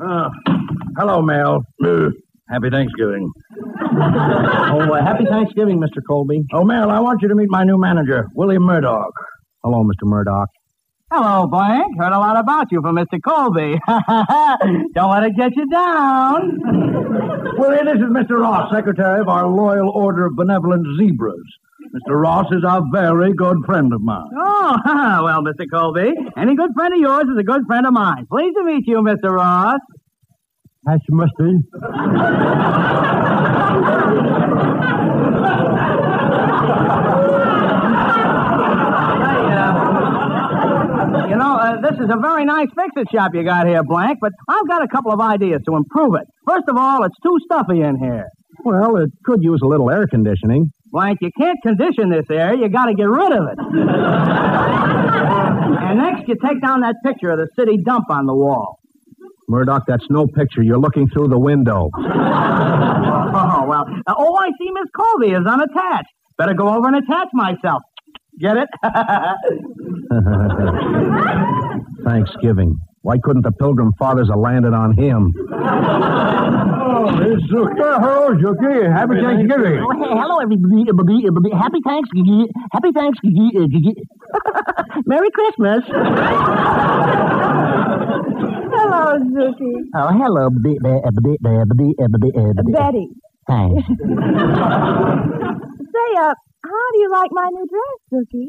[0.00, 0.28] Uh,
[0.96, 1.64] hello, Mel.
[1.84, 2.10] Uh,
[2.48, 3.30] happy Thanksgiving.
[3.60, 6.00] Oh, uh, happy Thanksgiving, Mr.
[6.06, 6.42] Colby.
[6.52, 9.12] Oh, Mel, I want you to meet my new manager, Willie Murdoch.
[9.64, 10.04] Hello, Mr.
[10.04, 10.48] Murdoch.
[11.10, 11.96] Hello, Blanc.
[11.98, 13.18] Heard a lot about you from Mr.
[13.22, 13.80] Colby.
[14.94, 16.60] Don't let it get you down.
[17.56, 18.38] Willie, this is Mr.
[18.38, 21.40] Ross, secretary of our Loyal Order of Benevolent Zebras.
[21.94, 22.20] Mr.
[22.20, 24.28] Ross is a very good friend of mine.
[24.36, 24.76] Oh,
[25.24, 25.64] well, Mr.
[25.72, 28.26] Colby, any good friend of yours is a good friend of mine.
[28.30, 29.34] Pleased to meet you, Mr.
[29.34, 29.80] Ross.
[30.84, 31.62] That's mustard.
[41.68, 44.82] Uh, this is a very nice fix-it shop you got here, Blanc, but I've got
[44.82, 46.22] a couple of ideas to improve it.
[46.46, 48.24] First of all, it's too stuffy in here.
[48.64, 50.70] Well, it could use a little air conditioning.
[50.92, 52.54] Blanc, you can't condition this air.
[52.54, 53.58] You got to get rid of it.
[55.84, 58.78] and next, you take down that picture of the city dump on the wall.
[59.46, 60.62] Murdoch, that's no picture.
[60.62, 61.90] You're looking through the window.
[63.30, 63.84] Oh, well.
[64.06, 66.08] Uh, oh, I see Miss Colby is unattached.
[66.38, 67.82] Better go over and attach myself.
[68.40, 68.68] Get it?
[72.04, 72.76] Thanksgiving.
[73.02, 75.32] Why couldn't the Pilgrim Fathers have landed on him?
[75.50, 77.66] Oh, it's uh,
[78.00, 78.92] hello, Zookie.
[78.92, 79.80] Happy Thanksgiving.
[79.82, 80.82] Oh, hey, hello, everybody.
[80.88, 81.50] everybody, everybody.
[81.54, 82.48] Happy Thanksgiving.
[82.72, 83.50] Happy Thanksgiving.
[83.56, 83.94] uh, gigi-
[85.06, 85.84] Merry Christmas.
[88.74, 89.80] Hello, Zookie.
[89.94, 92.32] Oh, hello, b- b- b- b- b- b- b- b-
[92.66, 93.08] b- Betty.
[93.48, 93.86] Thanks.
[95.94, 98.48] Say, uh, how do you like my new dress, Zookie?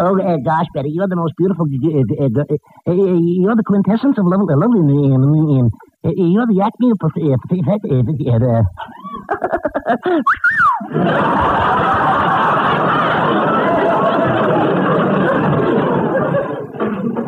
[0.00, 1.66] Oh, uh, gosh, Betty, you're the most beautiful.
[1.66, 2.54] Uh, uh, uh,
[2.86, 4.78] uh, you're the quintessence of love, uh, lovely.
[4.78, 5.24] Um,
[5.58, 5.70] um,
[6.04, 7.08] uh, you're the acme of uh.
[7.18, 7.34] Uh,
[8.46, 8.62] uh,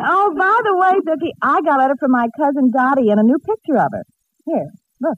[0.03, 3.23] Oh, by the way, Zookie, I got a letter from my cousin Dottie and a
[3.23, 4.03] new picture of her.
[4.45, 4.69] Here,
[5.01, 5.17] look.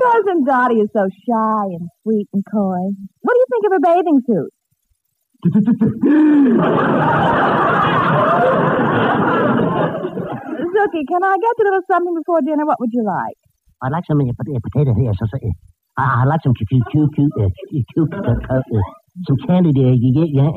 [0.00, 2.82] Cousin Dottie is so shy and sweet and coy.
[3.22, 4.52] What do you think of her bathing suit?
[9.68, 12.64] Zookie, can I get you a little something before dinner?
[12.66, 13.36] What would you like?
[13.82, 15.12] I'd like some uh, uh, potato here.
[15.18, 15.38] So, uh,
[15.98, 18.62] I- I'd like some cute, cute, cute, uh, cute, uh, uh, uh,
[19.26, 19.92] some candy there.
[19.94, 20.50] You get, yeah.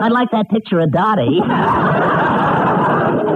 [0.00, 1.40] I'd like that picture of Dottie.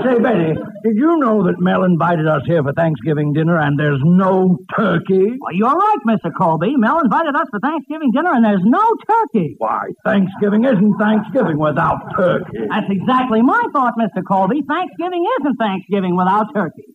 [0.01, 4.01] Say, Betty, did you know that Mel invited us here for Thanksgiving dinner and there's
[4.03, 5.37] no turkey?
[5.39, 6.33] Well, you're right, Mr.
[6.33, 6.75] Colby.
[6.77, 9.57] Mel invited us for Thanksgiving dinner, and there's no turkey.
[9.59, 12.65] Why, Thanksgiving isn't Thanksgiving without turkey.
[12.71, 14.25] That's exactly my thought, Mr.
[14.27, 14.63] Colby.
[14.67, 16.89] Thanksgiving isn't Thanksgiving without turkey.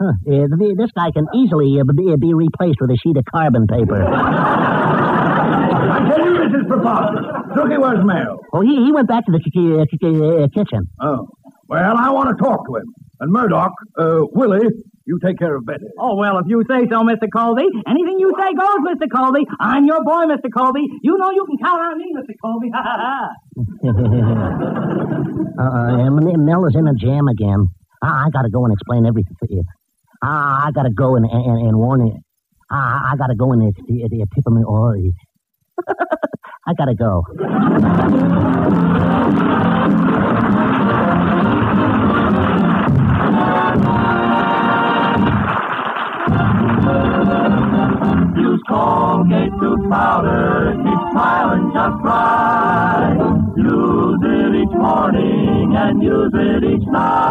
[0.00, 0.12] Huh.
[0.26, 3.66] Uh, th- this guy can easily uh, be, be replaced with a sheet of carbon
[3.66, 5.12] paper.
[6.70, 7.56] I tell you, this is preposterous.
[7.56, 8.40] Zookie, where's Mel?
[8.52, 10.88] Oh, he, he went back to the ki- ki- uh, ki- uh, kitchen.
[11.00, 11.28] Oh.
[11.68, 12.94] Well, I want to talk to him.
[13.18, 14.68] And Murdoch, uh, Willie,
[15.06, 15.86] you take care of Betty.
[15.98, 17.26] Oh, well, if you say so, Mr.
[17.32, 17.64] Colby.
[17.88, 19.08] Anything you say goes, Mr.
[19.10, 19.46] Colby.
[19.58, 20.46] I'm your boy, Mr.
[20.56, 20.86] Colby.
[21.02, 22.34] You know you can count on me, Mr.
[22.42, 22.70] Colby.
[22.76, 23.28] Ha, ha, ha.
[25.58, 27.66] uh, uh, Mel is in a jam again.
[28.02, 29.62] I, I got to go and explain everything to you.
[30.22, 32.18] I, I got to go and, and, and warn you.
[32.70, 34.64] I, I got to go and t- uh, tip him.
[34.66, 34.96] Or
[36.68, 37.22] I got to go.
[48.36, 53.16] Use Colgate tooth powder, keep smiling just right.
[53.56, 57.25] Use it each morning and use it each night.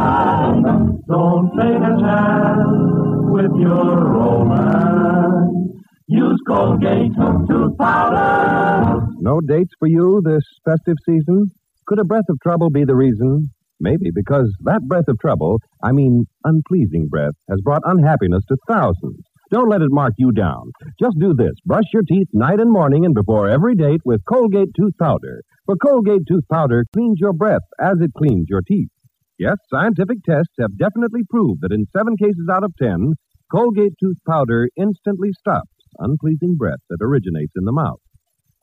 [9.45, 11.45] Dates for you this festive season?
[11.85, 13.49] Could a breath of trouble be the reason?
[13.79, 19.21] Maybe because that breath of trouble, I mean unpleasing breath, has brought unhappiness to thousands.
[19.51, 20.71] Don't let it mark you down.
[20.99, 21.53] Just do this.
[21.65, 25.41] Brush your teeth night and morning and before every date with Colgate Tooth Powder.
[25.65, 28.89] For Colgate Tooth Powder cleans your breath as it cleans your teeth.
[29.37, 33.13] Yes, scientific tests have definitely proved that in seven cases out of ten,
[33.51, 35.69] Colgate Tooth Powder instantly stops
[35.99, 37.99] unpleasing breath that originates in the mouth.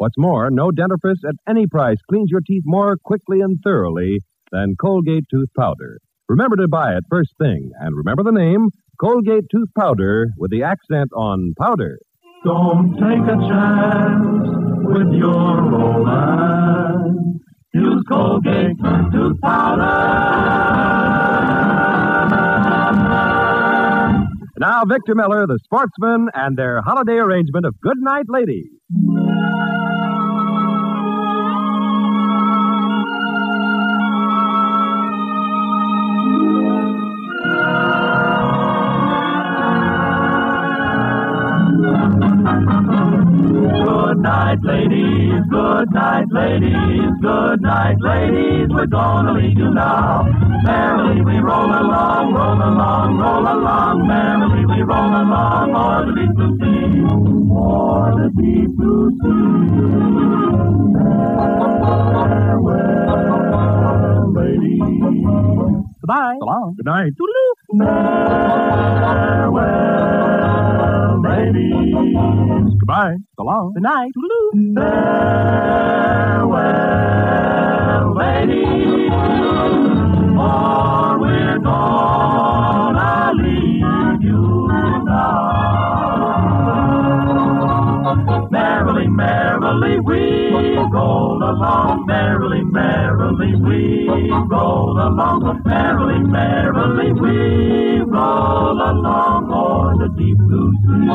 [0.03, 4.19] What's more, no dentifrice at any price cleans your teeth more quickly and thoroughly
[4.51, 6.01] than Colgate Tooth Powder.
[6.29, 10.65] Remember to buy it first thing, and remember the name Colgate Tooth Powder with the
[10.65, 12.01] accent on powder.
[12.45, 14.49] Don't take a chance
[14.89, 17.39] with your romance.
[17.73, 18.77] Use Colgate
[19.13, 20.33] tooth powder.
[24.63, 28.71] Now, Victor Miller, the sportsman, and their holiday arrangement of Good Night Ladies.
[44.53, 45.43] Night, ladies.
[45.51, 47.11] Good night, ladies.
[47.23, 48.69] Good night, ladies.
[48.71, 50.25] We're gonna leave you now.
[50.65, 54.07] Merrily we roll along, roll along, roll along.
[54.07, 57.03] Merrily we roll along, o'er the deep blue sea,
[57.53, 59.53] o'er the deep blue sea.
[62.53, 64.83] Farewell, ladies.
[66.01, 66.37] Goodbye.
[66.41, 66.75] So long.
[66.77, 67.13] Good night.
[67.79, 69.63] Farewell,
[71.23, 72.75] ladies.
[72.81, 73.17] Goodbye.
[73.37, 73.73] So long.
[73.75, 74.13] Good night.
[76.43, 79.11] Farewell, ladies.
[80.37, 84.69] For we're gonna leave you
[85.07, 85.69] now.
[88.51, 90.52] Merrily, merrily we
[91.03, 92.07] roll along.
[92.07, 94.07] Merrily, merrily we
[94.51, 95.63] roll along.
[95.65, 101.07] Merrily, merrily we roll along o'er the deep blue sea.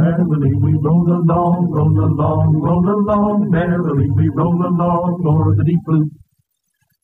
[0.00, 3.50] Merrily we roll along, roll along, roll along.
[3.50, 6.10] Merrily we roll along o'er the deep blue.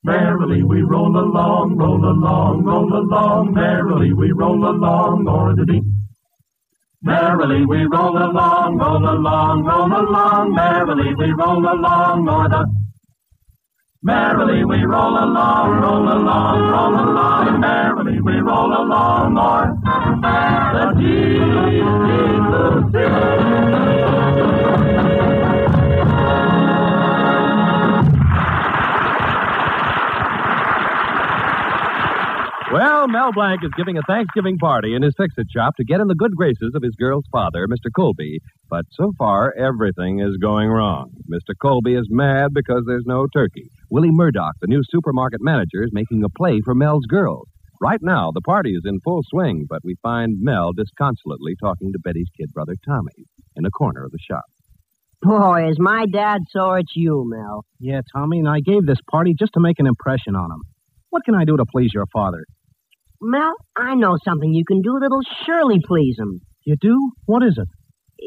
[0.05, 3.53] Merrily we roll along, roll along, roll along.
[3.55, 5.85] Merrily we roll along o'er the deep.
[7.07, 10.55] Merrily we roll along, roll along, roll along.
[10.57, 12.67] Merrily we roll along o'er the.
[14.03, 17.61] Merrily we roll along, roll along, roll along.
[17.61, 19.73] Merrily we roll along o'er
[20.75, 21.96] the deep,
[33.27, 36.07] Well, Mel Blanc is giving a Thanksgiving party in his fix-it shop to get in
[36.07, 37.91] the good graces of his girl's father, Mr.
[37.93, 38.39] Colby.
[38.71, 41.11] But so far, everything is going wrong.
[41.29, 41.55] Mr.
[41.61, 43.69] Colby is mad because there's no turkey.
[43.91, 47.49] Willie Murdoch, the new supermarket manager, is making a play for Mel's girls.
[47.81, 51.99] Right now, the party is in full swing, but we find Mel disconsolately talking to
[51.99, 54.45] Betty's kid brother Tommy in a corner of the shop.
[55.21, 57.65] Boy, is my dad sore it's you, Mel.
[57.81, 60.63] Yeah, Tommy, and I gave this party just to make an impression on him.
[61.11, 62.45] What can I do to please your father?
[63.21, 66.41] Mel, I know something you can do that'll surely please him.
[66.65, 67.13] You do?
[67.27, 67.69] What is it?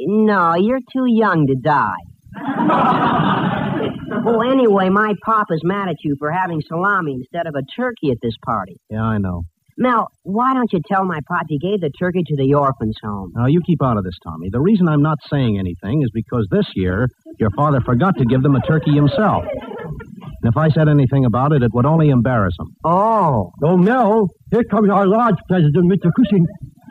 [0.08, 1.94] No, you're too young to die.
[4.26, 8.18] well, anyway, my papa's mad at you for having salami instead of a turkey at
[8.22, 8.78] this party.
[8.90, 9.44] Yeah, I know.
[9.82, 13.32] Mel, why don't you tell my pop you gave the turkey to the orphans home?
[13.34, 14.50] Now, you keep out of this, Tommy.
[14.52, 17.08] The reason I'm not saying anything is because this year
[17.40, 19.46] your father forgot to give them a turkey himself.
[19.46, 22.76] And if I said anything about it, it would only embarrass him.
[22.84, 23.52] Oh.
[23.64, 26.12] Oh, Mel, here comes our lodge president, Mr.
[26.14, 26.46] Cushing.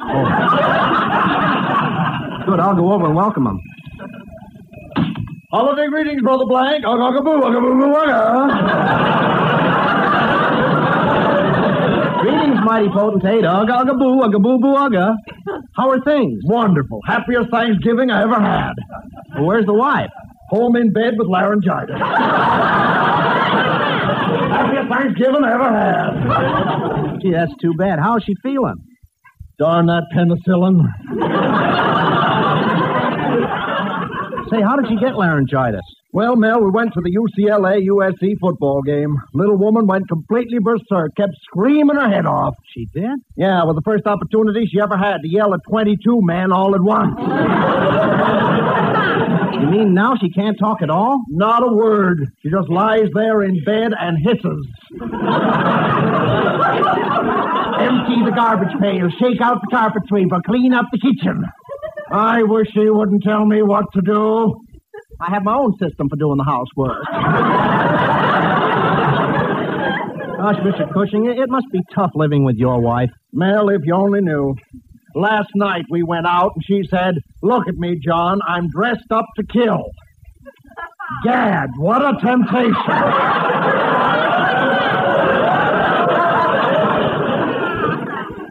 [0.04, 0.24] Oh.
[2.46, 3.60] Good, I'll go over and welcome him.
[5.52, 6.84] Holiday greetings, Brother Blanc.
[6.86, 9.28] Ugga, ugga, boo, ugga, boo, boo, ugga.
[12.20, 13.44] Greetings, mighty potentate.
[13.44, 15.14] Ugga, ugga, boo, ugga, boo, boo, ugga.
[15.74, 16.40] How are things?
[16.44, 17.00] Wonderful.
[17.06, 18.74] Happiest Thanksgiving I ever had.
[19.36, 20.10] Well, where's the wife?
[20.50, 21.96] Home in bed with laryngitis.
[24.58, 27.20] Happiest Thanksgiving I ever had.
[27.22, 27.98] Gee, that's too bad.
[27.98, 28.76] How's she feeling?
[29.58, 30.84] Darn that penicillin.
[34.50, 35.82] Say, how did she get laryngitis?
[36.10, 39.14] Well, Mel, we went to the UCLA USC football game.
[39.34, 42.54] Little woman went completely berserk, kept screaming her head off.
[42.72, 43.18] She did?
[43.36, 46.80] Yeah, with the first opportunity she ever had to yell at 22 men all at
[46.80, 47.14] once.
[49.60, 51.20] You mean now she can't talk at all?
[51.28, 52.24] Not a word.
[52.42, 54.66] She just lies there in bed and hisses.
[57.78, 61.44] Empty the garbage pail, shake out the carpet sweeper, clean up the kitchen.
[62.10, 64.54] I wish she wouldn't tell me what to do.
[65.20, 67.04] I have my own system for doing the housework.
[70.38, 70.92] Gosh, Mr.
[70.92, 73.10] Cushing, it must be tough living with your wife.
[73.32, 74.54] Mel, if you only knew.
[75.14, 79.24] Last night we went out and she said, Look at me, John, I'm dressed up
[79.36, 79.84] to kill.
[81.24, 82.74] Gad, what a temptation.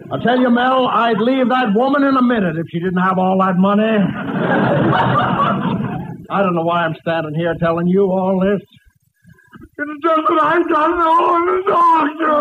[0.09, 3.17] I tell you, Mel, I'd leave that woman in a minute if she didn't have
[3.17, 3.83] all that money.
[6.29, 8.61] I don't know why I'm standing here telling you all this.
[9.79, 12.31] It's just that I don't know doctor.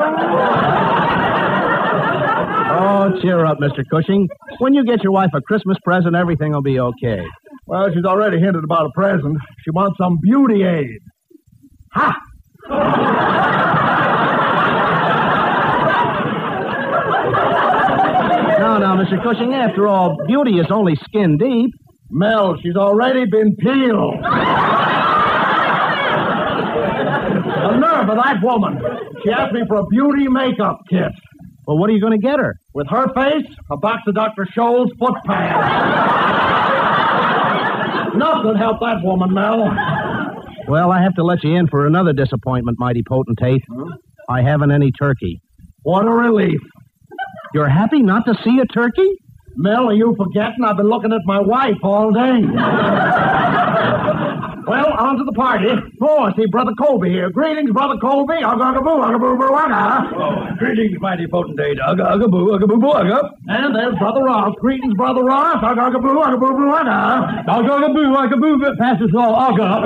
[2.78, 3.82] Oh, cheer up, Mr.
[3.90, 4.28] Cushing.
[4.58, 7.24] When you get your wife a Christmas present, everything will be okay.
[7.66, 9.38] Well, she's already hinted about a present.
[9.64, 10.98] She wants some beauty aid.
[11.94, 12.14] Ha!
[18.58, 19.22] No, no, Mr.
[19.22, 21.70] Cushing, after all, beauty is only skin deep.
[22.10, 24.22] Mel, she's already been peeled.
[27.66, 28.78] the nerve of that woman.
[29.22, 31.12] She asked me for a beauty makeup kit.
[31.66, 32.54] Well, what are you going to get her?
[32.74, 34.46] With her face, a box of Dr.
[34.56, 36.46] Scholl's foot pads.
[38.16, 39.74] Nothing helped that woman, Mel.
[40.68, 43.62] Well, I have to let you in for another disappointment, mighty potentate.
[43.68, 43.96] Huh?
[44.30, 45.40] I haven't any turkey.
[45.82, 46.60] What a relief.
[47.56, 49.08] You're happy not to see a turkey?
[49.56, 50.60] Mel, are you forgetting?
[50.62, 52.44] I've been looking at my wife all day.
[54.68, 55.72] well, on to the party.
[56.02, 57.30] Oh, I see Brother Colby here.
[57.30, 58.44] Greetings, Brother Colby.
[58.44, 60.04] Ugga, ugga, boo, ugga, boo, boo, ugga.
[60.20, 61.78] Oh, greetings, mighty potentate.
[61.80, 63.24] Ugga, ugga, boo, ugga, boo, boo, ugga.
[63.48, 64.52] And there's Brother Ross.
[64.60, 65.56] Greetings, Brother Ross.
[65.64, 67.40] Ugga, ugga, boo, ugga, boo, boo, ugga.
[67.48, 69.80] Ugga, ugga, boo, ugga, boo, boo, passes all, ugga.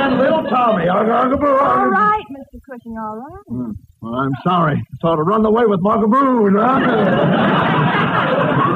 [0.00, 0.86] and little Tommy.
[0.88, 1.84] Ugga, ugga, boo, ugga.
[1.84, 2.56] All right, Mr.
[2.64, 3.44] Cushing, all right.
[3.46, 3.72] Hmm.
[4.02, 4.82] Well, I'm sorry.
[5.00, 6.66] Sort of run away with Mugaboo, huh?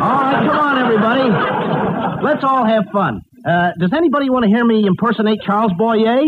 [0.02, 2.24] all right, come on, everybody.
[2.24, 3.20] Let's all have fun.
[3.44, 6.22] Uh, does anybody want to hear me impersonate Charles Boyer?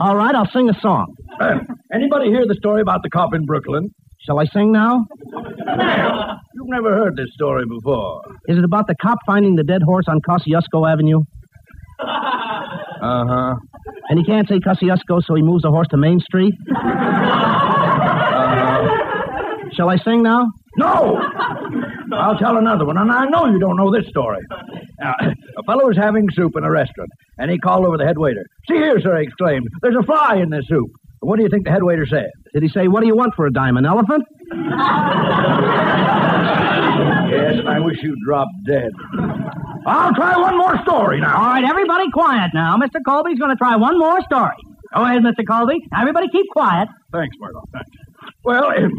[0.00, 1.14] All right, I'll sing a song.
[1.40, 1.58] Uh,
[1.94, 3.90] anybody hear the story about the cop in Brooklyn?
[4.26, 5.06] Shall I sing now?
[5.32, 8.22] You've never heard this story before.
[8.48, 11.20] Is it about the cop finding the dead horse on Kosciuszko Avenue?
[12.00, 13.54] Uh huh.
[14.08, 16.54] And he can't say Kosciuszko, so he moves the horse to Main Street?
[16.74, 17.58] Uh-huh.
[19.74, 20.50] Shall I sing now?
[20.76, 21.20] No!
[22.12, 24.40] I'll tell another one, and I know you don't know this story.
[24.98, 25.14] Now,
[25.56, 28.44] a fellow was having soup in a restaurant, and he called over the head waiter.
[28.68, 29.68] See here, sir, he exclaimed.
[29.82, 30.90] There's a fly in this soup.
[31.20, 32.30] What do you think the head waiter said?
[32.54, 33.76] Did he say, What do you want for a dime?
[33.76, 34.24] An elephant?
[37.30, 38.90] yes, and I wish you'd drop dead.
[39.86, 41.36] I'll try one more story now.
[41.36, 42.76] All right, everybody quiet now.
[42.76, 43.00] Mr.
[43.06, 44.56] Colby's going to try one more story.
[44.94, 45.46] Go ahead, Mr.
[45.46, 45.76] Colby.
[45.98, 46.88] Everybody keep quiet.
[47.12, 47.68] Thanks, Murdoch.
[47.72, 47.90] Thanks.
[48.44, 48.90] Well, it,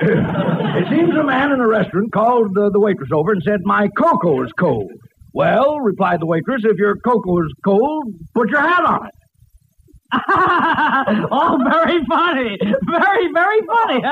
[0.02, 3.88] it seems a man in a restaurant called uh, the waitress over and said, My
[3.96, 4.90] cocoa is cold.
[5.32, 8.04] Well, replied the waitress, if your cocoa is cold,
[8.34, 9.12] put your hat on it.
[11.30, 12.58] oh, very funny.
[12.90, 14.02] Very, very funny.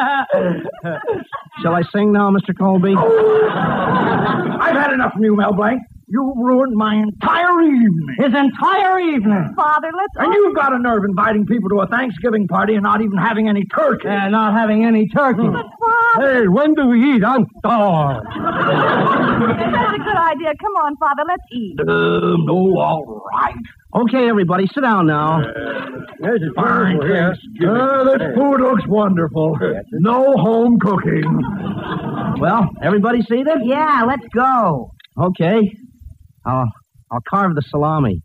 [1.62, 2.56] Shall I sing now, Mr.
[2.56, 2.94] Colby?
[2.98, 5.82] I've had enough from you, Mel Blanc.
[6.12, 8.16] You ruined my entire evening.
[8.18, 9.54] His entire evening.
[9.56, 10.12] Father, let's.
[10.16, 13.48] And you've got a nerve inviting people to a Thanksgiving party and not even having
[13.48, 14.04] any turkey.
[14.04, 15.48] Yeah, not having any turkey.
[15.48, 16.42] But, Father.
[16.42, 17.24] Hey, when do we eat?
[17.24, 18.26] I'm starved.
[18.28, 20.52] That's a good idea.
[20.60, 21.80] Come on, Father, let's eat.
[21.80, 23.56] Um, oh, all right.
[24.02, 25.40] Okay, everybody, sit down now.
[26.20, 27.34] There's a Fine, table here.
[27.66, 29.56] Uh, this food looks wonderful.
[29.92, 31.24] No home cooking.
[32.38, 33.58] Well, everybody see this?
[33.62, 34.90] Yeah, let's go.
[35.16, 35.76] Okay.
[36.44, 36.68] I'll,
[37.10, 38.22] I'll carve the salami.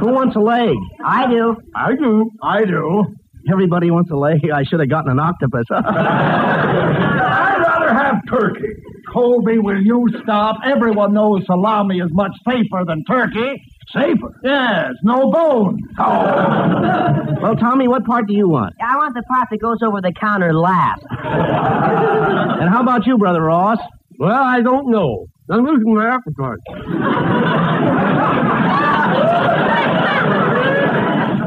[0.00, 0.76] Who wants a leg?
[1.04, 1.56] I do.
[1.74, 2.30] I do.
[2.42, 3.04] I do.
[3.50, 4.48] Everybody wants a leg.
[4.54, 5.64] I should have gotten an octopus.
[5.70, 8.68] I'd rather have turkey.
[9.12, 10.56] Colby, will you stop?
[10.64, 13.60] Everyone knows salami is much safer than turkey.
[13.92, 14.28] Safer?
[14.44, 15.80] Yes, no bones.
[15.98, 17.24] Oh.
[17.42, 18.74] well, Tommy, what part do you want?
[18.80, 21.02] I want the part that goes over the counter last.
[21.10, 23.78] And how about you, Brother Ross?
[24.18, 25.26] Well, I don't know.
[25.50, 26.58] I'm losing my appetite.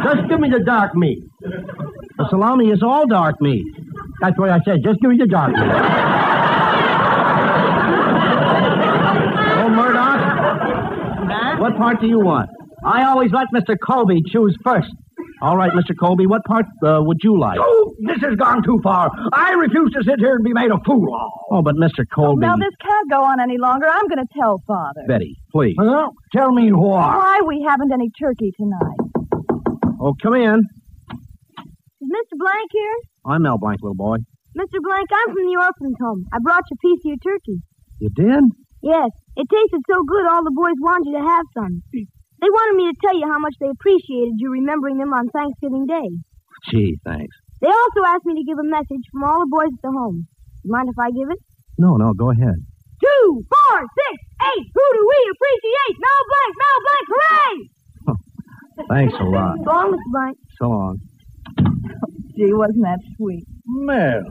[0.04, 1.20] Just give me the dark meat.
[1.42, 3.64] The salami is all dark meat.
[4.22, 4.80] That's what I said.
[4.84, 5.62] Just give me the dark meat.
[9.58, 12.50] Oh, Murdoch, what part do you want?
[12.86, 13.76] I always let Mr.
[13.84, 14.90] Colby choose first.
[15.42, 15.98] All right, Mr.
[16.00, 17.60] Colby, what part uh, would you like?
[17.62, 19.12] Oh, this has gone too far.
[19.34, 21.32] I refuse to sit here and be made a fool of.
[21.52, 22.06] Oh, but Mr.
[22.14, 22.42] Colby.
[22.42, 23.86] Now, this can't go on any longer.
[23.88, 25.02] I'm going to tell Father.
[25.08, 25.76] Betty, please.
[25.78, 27.18] Well, tell me why.
[27.18, 28.98] Why we haven't any turkey tonight.
[30.00, 30.60] Oh, come in.
[30.60, 32.38] Is Mr.
[32.38, 32.96] Blanc here?
[33.26, 34.18] I'm Mel Blanc, little boy.
[34.58, 34.80] Mr.
[34.82, 36.26] Blanc, I'm from the orphan's home.
[36.32, 37.60] I brought you a piece of your turkey.
[38.00, 38.44] You did?
[38.82, 41.82] Yes, it tasted so good all the boys wanted you to have some.
[42.46, 45.90] They wanted me to tell you how much they appreciated you remembering them on Thanksgiving
[45.90, 46.22] Day.
[46.70, 47.34] Gee, thanks.
[47.58, 50.30] They also asked me to give a message from all the boys at the home.
[50.62, 51.42] You mind if I give it?
[51.82, 52.54] No, no, go ahead.
[53.02, 54.14] Two, four, six,
[54.46, 54.66] eight.
[54.78, 55.96] Who do we appreciate?
[55.98, 57.56] Mel Blanc, Mel Blanc, hooray!
[58.94, 59.58] Thanks a lot.
[59.58, 60.12] So long, Mr.
[60.14, 60.38] Blanc.
[60.62, 60.96] So long.
[62.38, 63.46] Gee, wasn't that sweet?
[63.66, 64.22] Mel,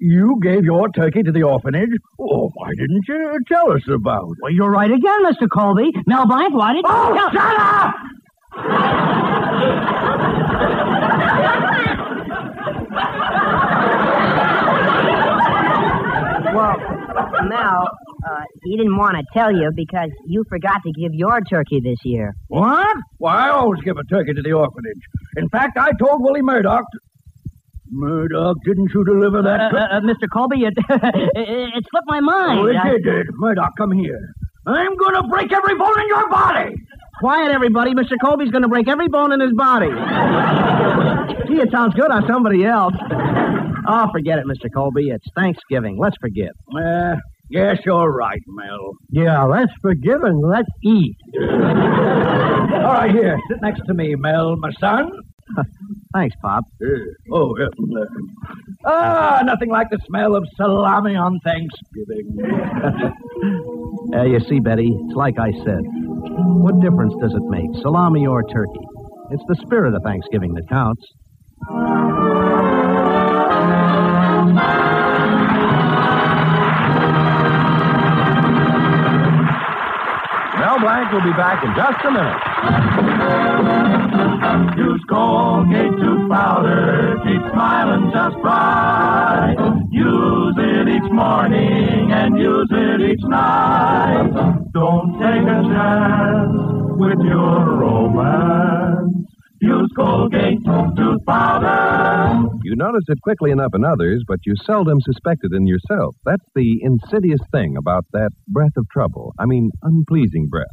[0.00, 1.90] you gave your turkey to the orphanage.
[2.20, 4.36] Oh, why didn't you tell us about it?
[4.42, 5.48] Well, you're right again, Mr.
[5.52, 5.90] Colby.
[6.06, 7.20] Mel Blanc, why did Oh, you...
[7.32, 7.94] shut up!
[16.54, 16.76] Well,
[17.48, 17.84] Mel,
[18.26, 21.98] uh, he didn't want to tell you because you forgot to give your turkey this
[22.04, 22.32] year.
[22.48, 22.96] What?
[23.18, 25.02] Why, I always give a turkey to the orphanage.
[25.36, 26.82] In fact, I told Willie Murdoch.
[26.92, 26.98] To...
[27.90, 29.72] Murdoch, didn't you deliver that?
[29.72, 30.28] Uh, uh, uh, Mr.
[30.32, 32.58] Colby, it, it, slipped my mind.
[32.60, 33.26] oh, it I- did, did.
[33.34, 34.20] Murdoch, come here.
[34.66, 36.74] I'm going to break every bone in your body.
[37.20, 37.94] Quiet, everybody.
[37.94, 38.16] Mr.
[38.22, 39.88] Colby's going to break every bone in his body.
[41.48, 42.92] Gee, it sounds good on somebody else.
[43.88, 44.68] Oh, forget it, Mr.
[44.72, 45.08] Colby.
[45.08, 45.96] It's Thanksgiving.
[45.98, 46.50] Let's forgive.
[46.76, 47.16] Uh,
[47.48, 48.92] yes, you're right, Mel.
[49.10, 51.16] Yeah, let's forgive and let's eat.
[51.40, 55.10] All right, here, sit next to me, Mel, my son.
[56.14, 56.64] Thanks, Pop.
[57.32, 57.66] Oh, yeah.
[58.86, 62.38] Ah, nothing like the smell of salami on Thanksgiving.
[64.14, 65.80] Uh, you see, Betty, it's like I said.
[65.84, 68.80] What difference does it make, salami or turkey?
[69.30, 71.04] It's the spirit of Thanksgiving that counts.
[80.58, 83.97] Mel Blanc will be back in just a minute.
[84.76, 89.54] Use Colgate tooth powder, keep smiling just right.
[89.90, 94.30] Use it each morning and use it each night.
[94.74, 96.56] Don't take a chance
[96.98, 99.26] with your romance.
[99.60, 102.48] Use Colgate tooth powder.
[102.64, 106.16] You notice it quickly enough in others, but you seldom suspect it in yourself.
[106.24, 109.32] That's the insidious thing about that breath of trouble.
[109.38, 110.66] I mean, unpleasing breath.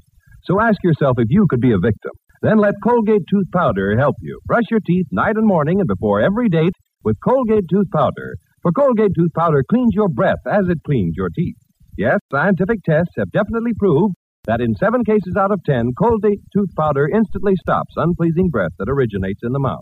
[0.45, 2.11] So ask yourself if you could be a victim.
[2.45, 4.39] Then let Colgate Tooth Powder help you.
[4.45, 8.35] Brush your teeth night and morning and before every date with Colgate Tooth Powder.
[8.61, 11.55] For Colgate Tooth Powder cleans your breath as it cleans your teeth.
[11.97, 14.13] Yes, scientific tests have definitely proved
[14.45, 18.91] that in seven cases out of ten, Colgate Tooth Powder instantly stops unpleasing breath that
[18.91, 19.81] originates in the mouth.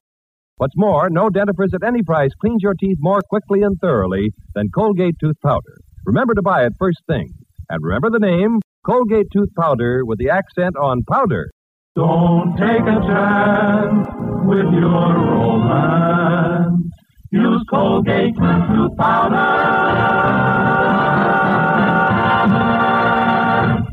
[0.55, 4.69] What's more, no dentifrice at any price cleans your teeth more quickly and thoroughly than
[4.73, 5.81] Colgate Tooth Powder.
[6.05, 7.33] Remember to buy it first thing.
[7.69, 11.49] And remember the name, Colgate Tooth Powder with the accent on powder.
[11.95, 14.07] Don't take a chance
[14.45, 16.91] with your romance.
[17.29, 19.53] Use Colgate tooth powder.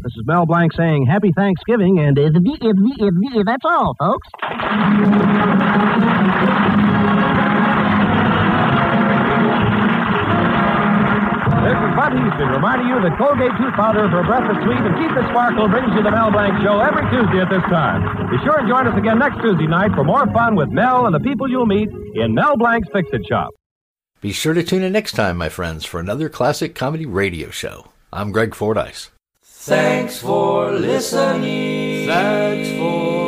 [0.03, 4.28] This is Mel Blanc saying Happy Thanksgiving, and that's all, folks.
[11.61, 14.81] This is Bud Hiestand reminding you that Colgate Tooth Powder for a breath of sweet
[14.81, 18.01] and keep the sparkle brings you the Mel Blanc Show every Tuesday at this time.
[18.31, 21.15] Be sure and join us again next Tuesday night for more fun with Mel and
[21.15, 23.51] the people you'll meet in Mel Blanc's Fix-It Shop.
[24.23, 27.89] Be sure to tune in next time, my friends, for another classic comedy radio show.
[28.11, 29.11] I'm Greg Fordyce.
[29.43, 32.07] Thanks for listening.
[32.07, 33.20] Thanks for